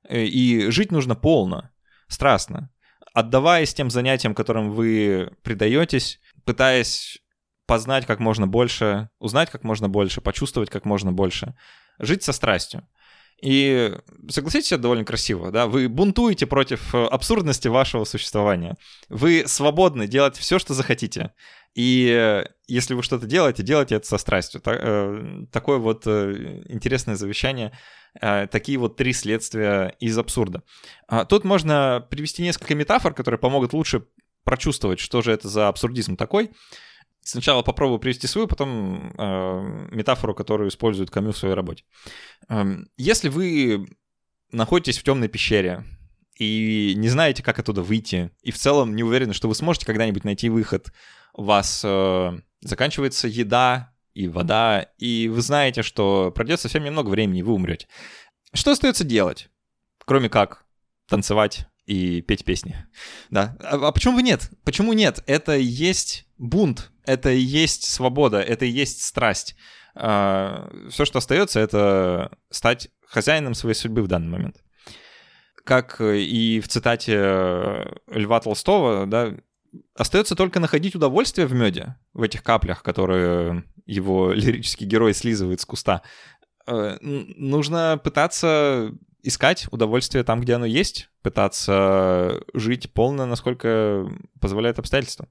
э, 0.08 0.24
и 0.24 0.70
жить 0.70 0.92
нужно 0.92 1.16
полно, 1.16 1.70
страстно, 2.08 2.72
отдаваясь 3.14 3.74
тем 3.74 3.90
занятиям, 3.90 4.36
которым 4.36 4.72
вы 4.72 5.32
предаетесь, 5.44 6.20
пытаясь 6.46 7.20
познать 7.66 8.06
как 8.06 8.20
можно 8.20 8.48
больше, 8.48 9.10
узнать 9.20 9.50
как 9.50 9.64
можно 9.64 9.88
больше, 9.88 10.20
почувствовать 10.20 10.70
как 10.70 10.86
можно 10.86 11.14
больше 11.14 11.56
жить 12.00 12.24
со 12.24 12.34
страстью. 12.34 12.88
И 13.44 13.94
согласитесь, 14.30 14.72
это 14.72 14.84
довольно 14.84 15.04
красиво, 15.04 15.52
да? 15.52 15.68
Вы 15.68 15.90
бунтуете 15.90 16.46
против 16.46 16.96
э, 16.96 17.06
абсурдности 17.06 17.68
вашего 17.68 18.06
существования. 18.06 18.78
Вы 19.10 19.44
свободны 19.48 20.08
делать 20.08 20.38
все, 20.38 20.60
что 20.60 20.74
захотите. 20.74 21.34
И 21.76 22.08
э, 22.10 22.46
если 22.68 22.94
вы 22.94 23.04
что-то 23.04 23.26
делаете, 23.26 23.62
делайте 23.62 23.96
это 23.96 24.08
со 24.08 24.18
страстью. 24.18 24.62
Э, 24.66 25.46
такое 25.52 25.78
вот 25.78 26.08
интересное 26.08 27.16
завещание, 27.16 27.78
такие 28.14 28.78
вот 28.78 28.96
три 28.96 29.12
следствия 29.12 29.94
из 30.00 30.18
абсурда. 30.18 30.64
А 31.10 31.26
тут 31.26 31.44
можно 31.44 32.08
привести 32.10 32.44
несколько 32.44 32.76
метафор, 32.76 33.14
которые 33.14 33.40
помогут 33.40 33.74
лучше 33.74 34.06
прочувствовать, 34.46 35.02
что 35.02 35.22
же 35.22 35.34
это 35.34 35.50
за 35.50 35.68
абсурдизм 35.68 36.16
такой. 36.16 36.52
Сначала 37.24 37.62
попробую 37.62 38.00
привести 38.00 38.28
свою, 38.28 38.48
потом 38.48 39.14
э, 39.18 39.88
метафору, 39.92 40.36
которую 40.36 40.70
использует 40.70 41.10
Камю 41.10 41.32
в 41.32 41.38
своей 41.38 41.54
работе. 41.54 41.86
Э, 42.50 42.64
если 42.98 43.30
вы 43.30 43.88
находитесь 44.52 44.98
в 44.98 45.04
темной 45.04 45.30
пещере 45.30 45.84
и 46.38 46.94
не 46.98 47.10
знаете, 47.10 47.42
как 47.42 47.60
оттуда 47.60 47.82
выйти, 47.82 48.32
и 48.42 48.52
в 48.52 48.58
целом 48.58 48.96
не 48.96 49.04
уверены, 49.04 49.34
что 49.34 49.48
вы 49.48 49.56
сможете 49.56 49.86
когда-нибудь 49.86 50.24
найти 50.24 50.50
выход, 50.50 50.92
у 51.34 51.44
вас 51.44 51.82
э, 51.86 52.40
заканчивается 52.62 53.28
еда, 53.28 53.94
и 54.14 54.28
вода, 54.28 54.82
и 54.98 55.28
вы 55.28 55.42
знаете, 55.42 55.82
что 55.82 56.32
пройдет 56.32 56.60
совсем 56.60 56.84
немного 56.84 57.10
времени, 57.10 57.40
и 57.40 57.44
вы 57.44 57.54
умрете. 57.54 57.88
Что 58.54 58.72
остается 58.72 59.04
делать, 59.04 59.50
кроме 60.06 60.30
как 60.30 60.66
танцевать 61.08 61.68
и 61.86 62.22
петь 62.22 62.46
песни? 62.46 62.86
Да. 63.30 63.58
А, 63.62 63.88
а 63.88 63.92
почему 63.92 64.16
бы 64.16 64.24
нет? 64.24 64.50
Почему 64.64 64.94
нет? 64.94 65.24
Это 65.26 65.58
и 65.58 65.64
есть 65.64 66.26
бунт, 66.38 66.92
это 67.06 67.32
и 67.32 67.40
есть 67.40 67.86
свобода, 67.86 68.42
это 68.42 68.66
и 68.66 68.70
есть 68.70 69.04
страсть. 69.04 69.56
А, 69.96 70.72
все, 70.90 71.06
что 71.06 71.20
остается, 71.20 71.60
это 71.60 72.38
стать 72.50 72.90
хозяином 73.06 73.54
своей 73.54 73.76
судьбы 73.76 74.02
в 74.02 74.08
данный 74.08 74.30
момент. 74.30 74.64
Как 75.64 76.02
и 76.02 76.60
в 76.60 76.68
цитате 76.68 77.88
Льва 78.08 78.40
Толстого, 78.42 79.06
да, 79.06 79.34
остается 79.96 80.36
только 80.36 80.60
находить 80.60 80.96
удовольствие 80.96 81.48
в 81.48 81.54
меде, 81.54 81.96
в 82.14 82.22
этих 82.22 82.44
каплях, 82.44 82.84
которые 82.84 83.64
его 83.86 84.32
лирический 84.34 84.88
герой 84.88 85.14
слизывает 85.14 85.62
с 85.62 85.66
куста. 85.66 86.02
Э, 86.66 86.98
нужно 87.02 88.00
пытаться 88.04 88.92
искать 89.24 89.68
удовольствие 89.72 90.24
там, 90.24 90.42
где 90.42 90.56
оно 90.56 90.66
есть, 90.66 91.10
пытаться 91.22 92.42
жить 92.54 92.92
полно, 92.92 93.26
насколько 93.26 94.08
позволяет 94.40 94.80
обстоятельства. 94.80 95.28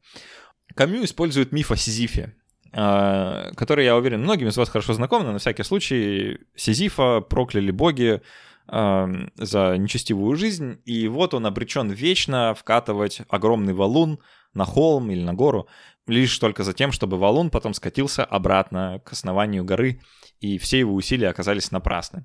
Камю 0.74 1.04
использует 1.04 1.52
миф 1.52 1.70
о 1.70 1.76
Сизифе, 1.76 2.34
э, 2.72 3.52
который, 3.54 3.84
я 3.84 3.96
уверен, 3.96 4.22
многим 4.22 4.48
из 4.48 4.56
вас 4.56 4.70
хорошо 4.70 4.94
знаком, 4.94 5.24
но 5.24 5.32
на 5.32 5.38
всякий 5.38 5.62
случай 5.62 6.38
Сизифа 6.56 7.20
прокляли 7.20 7.70
боги 7.70 8.22
э, 8.68 9.06
за 9.36 9.76
нечестивую 9.76 10.36
жизнь, 10.36 10.80
и 10.86 11.06
вот 11.08 11.34
он 11.34 11.44
обречен 11.44 11.90
вечно 11.90 12.54
вкатывать 12.54 13.20
огромный 13.28 13.74
валун 13.74 14.18
на 14.54 14.64
холм 14.64 15.10
или 15.10 15.22
на 15.22 15.34
гору, 15.34 15.68
лишь 16.06 16.38
только 16.38 16.64
за 16.64 16.72
тем, 16.72 16.92
чтобы 16.92 17.18
валун 17.18 17.50
потом 17.50 17.74
скатился 17.74 18.24
обратно 18.24 19.02
к 19.04 19.12
основанию 19.12 19.64
горы, 19.64 20.00
и 20.40 20.56
все 20.56 20.78
его 20.78 20.94
усилия 20.94 21.28
оказались 21.28 21.70
напрасны. 21.70 22.24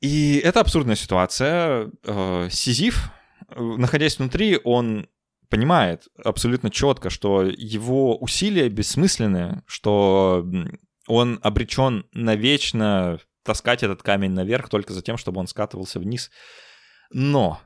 И 0.00 0.40
это 0.44 0.60
абсурдная 0.60 0.96
ситуация. 0.96 1.90
Э, 2.04 2.48
Сизиф, 2.50 3.10
находясь 3.56 4.18
внутри, 4.18 4.58
он 4.62 5.08
понимает 5.48 6.08
абсолютно 6.22 6.70
четко, 6.70 7.10
что 7.10 7.42
его 7.42 8.16
усилия 8.18 8.68
бессмысленны, 8.68 9.62
что 9.66 10.46
он 11.06 11.40
обречен 11.42 12.06
навечно 12.12 13.18
таскать 13.42 13.82
этот 13.82 14.02
камень 14.02 14.32
наверх 14.32 14.68
только 14.68 14.92
за 14.92 15.02
тем, 15.02 15.16
чтобы 15.16 15.40
он 15.40 15.46
скатывался 15.46 15.98
вниз. 15.98 16.30
Но 17.10 17.60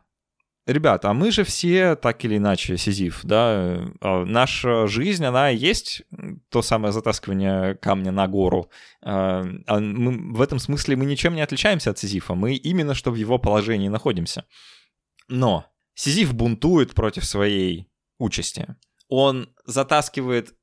Ребята, 0.64 1.10
а 1.10 1.14
мы 1.14 1.32
же 1.32 1.42
все 1.42 1.96
так 1.96 2.24
или 2.24 2.36
иначе 2.36 2.76
сизиф, 2.76 3.20
да? 3.24 3.84
А 4.00 4.24
наша 4.24 4.86
жизнь, 4.86 5.24
она 5.24 5.48
есть 5.48 6.02
то 6.50 6.62
самое 6.62 6.92
затаскивание 6.92 7.74
камня 7.74 8.12
на 8.12 8.28
гору. 8.28 8.70
А, 9.02 9.44
а 9.66 9.80
мы, 9.80 10.32
в 10.34 10.40
этом 10.40 10.60
смысле 10.60 10.94
мы 10.94 11.04
ничем 11.04 11.34
не 11.34 11.40
отличаемся 11.40 11.90
от 11.90 11.98
сизифа. 11.98 12.34
Мы 12.34 12.54
именно 12.54 12.94
что 12.94 13.10
в 13.10 13.16
его 13.16 13.38
положении 13.38 13.88
находимся. 13.88 14.46
Но 15.26 15.66
сизиф 15.94 16.32
бунтует 16.32 16.94
против 16.94 17.24
своей 17.24 17.90
участи. 18.18 18.76
Он 19.08 19.52
затаскивает 19.66 20.54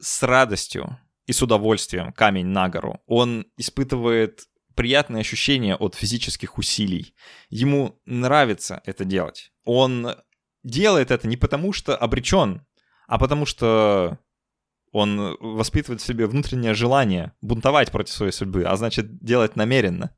с 0.00 0.22
радостью 0.22 0.98
и 1.26 1.32
с 1.32 1.42
удовольствием 1.42 2.14
камень 2.14 2.46
на 2.46 2.70
гору. 2.70 3.02
Он 3.06 3.46
испытывает 3.58 4.46
приятное 4.74 5.20
ощущение 5.20 5.76
от 5.76 5.94
физических 5.94 6.58
усилий. 6.58 7.14
Ему 7.48 8.00
нравится 8.06 8.82
это 8.84 9.04
делать. 9.04 9.52
Он 9.64 10.16
делает 10.62 11.10
это 11.10 11.28
не 11.28 11.36
потому, 11.36 11.72
что 11.72 11.96
обречен, 11.96 12.66
а 13.06 13.18
потому 13.18 13.46
что 13.46 14.18
он 14.92 15.36
воспитывает 15.40 16.00
в 16.00 16.06
себе 16.06 16.26
внутреннее 16.26 16.72
желание 16.72 17.32
бунтовать 17.42 17.90
против 17.90 18.14
своей 18.14 18.32
судьбы, 18.32 18.62
а 18.64 18.76
значит 18.76 19.22
делать 19.22 19.56
намеренно. 19.56 20.14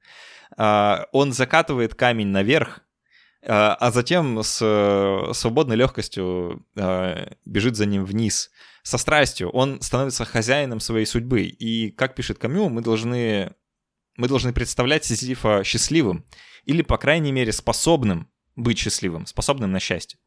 А, 0.56 1.06
он 1.12 1.32
закатывает 1.32 1.94
камень 1.94 2.28
наверх, 2.28 2.80
а, 3.42 3.74
а 3.74 3.90
затем 3.90 4.42
с 4.42 5.30
свободной 5.32 5.76
легкостью 5.76 6.66
а, 6.76 7.32
бежит 7.44 7.76
за 7.76 7.86
ним 7.86 8.04
вниз. 8.04 8.50
Со 8.82 8.98
страстью 8.98 9.48
он 9.50 9.80
становится 9.80 10.24
хозяином 10.24 10.78
своей 10.78 11.06
судьбы. 11.06 11.42
И, 11.42 11.90
как 11.90 12.14
пишет 12.14 12.38
Камю, 12.38 12.68
мы 12.68 12.82
должны 12.82 13.54
мы 14.16 14.28
должны 14.28 14.52
представлять 14.52 15.04
Сизифа 15.04 15.62
счастливым 15.64 16.24
или, 16.64 16.82
по 16.82 16.98
крайней 16.98 17.32
мере, 17.32 17.52
способным 17.52 18.30
быть 18.54 18.78
счастливым, 18.78 19.26
способным 19.26 19.72
на 19.72 19.80
счастье. 19.80 20.18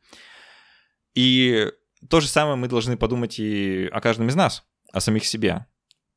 И 1.15 1.71
то 2.09 2.19
же 2.19 2.27
самое 2.27 2.55
мы 2.55 2.67
должны 2.67 2.97
подумать 2.97 3.39
и 3.39 3.87
о 3.91 3.99
каждом 4.01 4.27
из 4.27 4.35
нас, 4.35 4.63
о 4.93 5.01
самих 5.01 5.25
себе. 5.25 5.65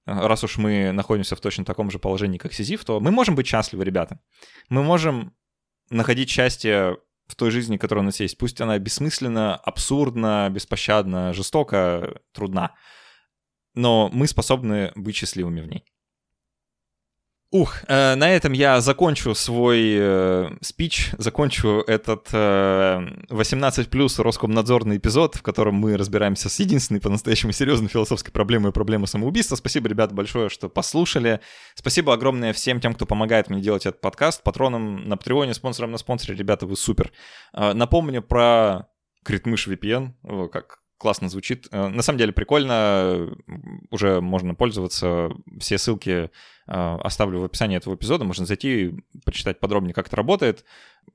Раз 0.05 0.45
уж 0.45 0.59
мы 0.59 0.93
находимся 0.93 1.37
в 1.37 1.41
точно 1.41 1.65
таком 1.65 1.91
же 1.91 1.99
положении, 1.99 2.39
как 2.39 2.53
Сизиф, 2.53 2.85
то 2.85 3.01
мы 3.01 3.11
можем 3.11 3.35
быть 3.35 3.47
счастливы, 3.47 3.85
ребята. 3.85 4.21
Мы 4.69 4.83
можем 4.83 5.35
находить 5.91 6.29
счастье 6.29 6.99
в 7.27 7.37
той 7.37 7.51
жизни, 7.51 7.77
которая 7.77 8.03
у 8.03 8.07
нас 8.07 8.21
есть. 8.21 8.37
Пусть 8.37 8.61
она 8.61 8.79
бессмысленна, 8.79 9.57
абсурдна, 9.57 10.49
беспощадна, 10.51 11.33
жестока, 11.33 12.21
трудна. 12.33 12.75
Но 13.75 14.11
мы 14.13 14.27
способны 14.27 14.93
быть 14.97 15.17
счастливыми 15.17 15.61
в 15.61 15.67
ней. 15.67 15.85
Ух, 17.53 17.85
э, 17.87 18.15
на 18.15 18.31
этом 18.31 18.55
я 18.55 18.81
закончу 18.81 19.35
свой 19.35 19.95
э, 19.95 20.57
спич, 20.63 21.11
закончу 21.19 21.85
этот 21.87 22.29
э, 22.33 23.07
18 23.29 23.91
плюс 23.91 24.19
Роскомнадзорный 24.19 24.97
эпизод, 24.97 25.35
в 25.35 25.43
котором 25.43 25.75
мы 25.75 25.99
разбираемся 25.99 26.49
с 26.49 26.59
единственной 26.59 27.03
по-настоящему 27.03 27.53
серьезной 27.53 27.91
философской 27.91 28.33
проблемой 28.33 28.73
проблемой 28.73 29.07
самоубийства. 29.07 29.57
Спасибо, 29.57 29.87
ребят, 29.91 30.15
большое, 30.15 30.49
что 30.49 30.71
послушали. 30.71 31.41
Спасибо 31.75 32.15
огромное 32.15 32.55
всем 32.55 32.81
тем, 32.81 32.95
кто 32.95 33.05
помогает 33.05 33.51
мне 33.51 33.61
делать 33.61 33.85
этот 33.85 34.01
подкаст, 34.01 34.43
патронам 34.43 35.07
на 35.07 35.19
Патреоне, 35.19 35.53
спонсорам 35.53 35.91
на 35.91 35.99
спонсоре, 35.99 36.35
ребята, 36.35 36.65
вы 36.65 36.75
супер. 36.75 37.13
Э, 37.53 37.75
напомню 37.75 38.23
про 38.23 38.89
Критмыш 39.25 39.69
VPN, 39.69 40.49
как 40.49 40.79
классно 41.03 41.29
звучит. 41.29 41.67
Э, 41.73 41.89
на 41.89 42.01
самом 42.01 42.19
деле 42.19 42.33
прикольно, 42.33 43.29
уже 43.91 44.21
можно 44.21 44.55
пользоваться. 44.55 45.31
Все 45.59 45.77
ссылки 45.77 46.11
э, 46.11 46.29
оставлю 46.67 47.41
в 47.41 47.45
описании 47.45 47.77
этого 47.77 47.97
эпизода. 47.97 48.25
Можно 48.25 48.47
зайти, 48.47 48.95
почитать 49.25 49.59
подробнее, 49.59 49.95
как 49.95 50.07
это 50.07 50.17
работает, 50.17 50.65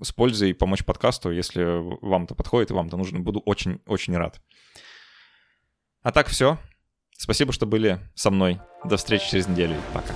с 0.02 0.12
пользой 0.12 0.54
помочь 0.54 0.84
подкасту, 0.84 1.32
если 1.32 1.64
вам 2.06 2.26
это 2.26 2.36
подходит 2.36 2.70
и 2.70 2.74
вам 2.74 2.88
это 2.88 2.98
нужно. 2.98 3.22
Буду 3.22 3.40
очень-очень 3.40 4.18
рад. 4.18 4.42
А 6.04 6.12
так 6.12 6.28
все. 6.28 6.58
Спасибо, 7.18 7.54
что 7.54 7.66
были 7.66 8.00
со 8.14 8.30
мной. 8.30 8.60
До 8.84 8.98
встречи 8.98 9.30
через 9.32 9.48
неделю. 9.48 9.76
Пока. 9.94 10.14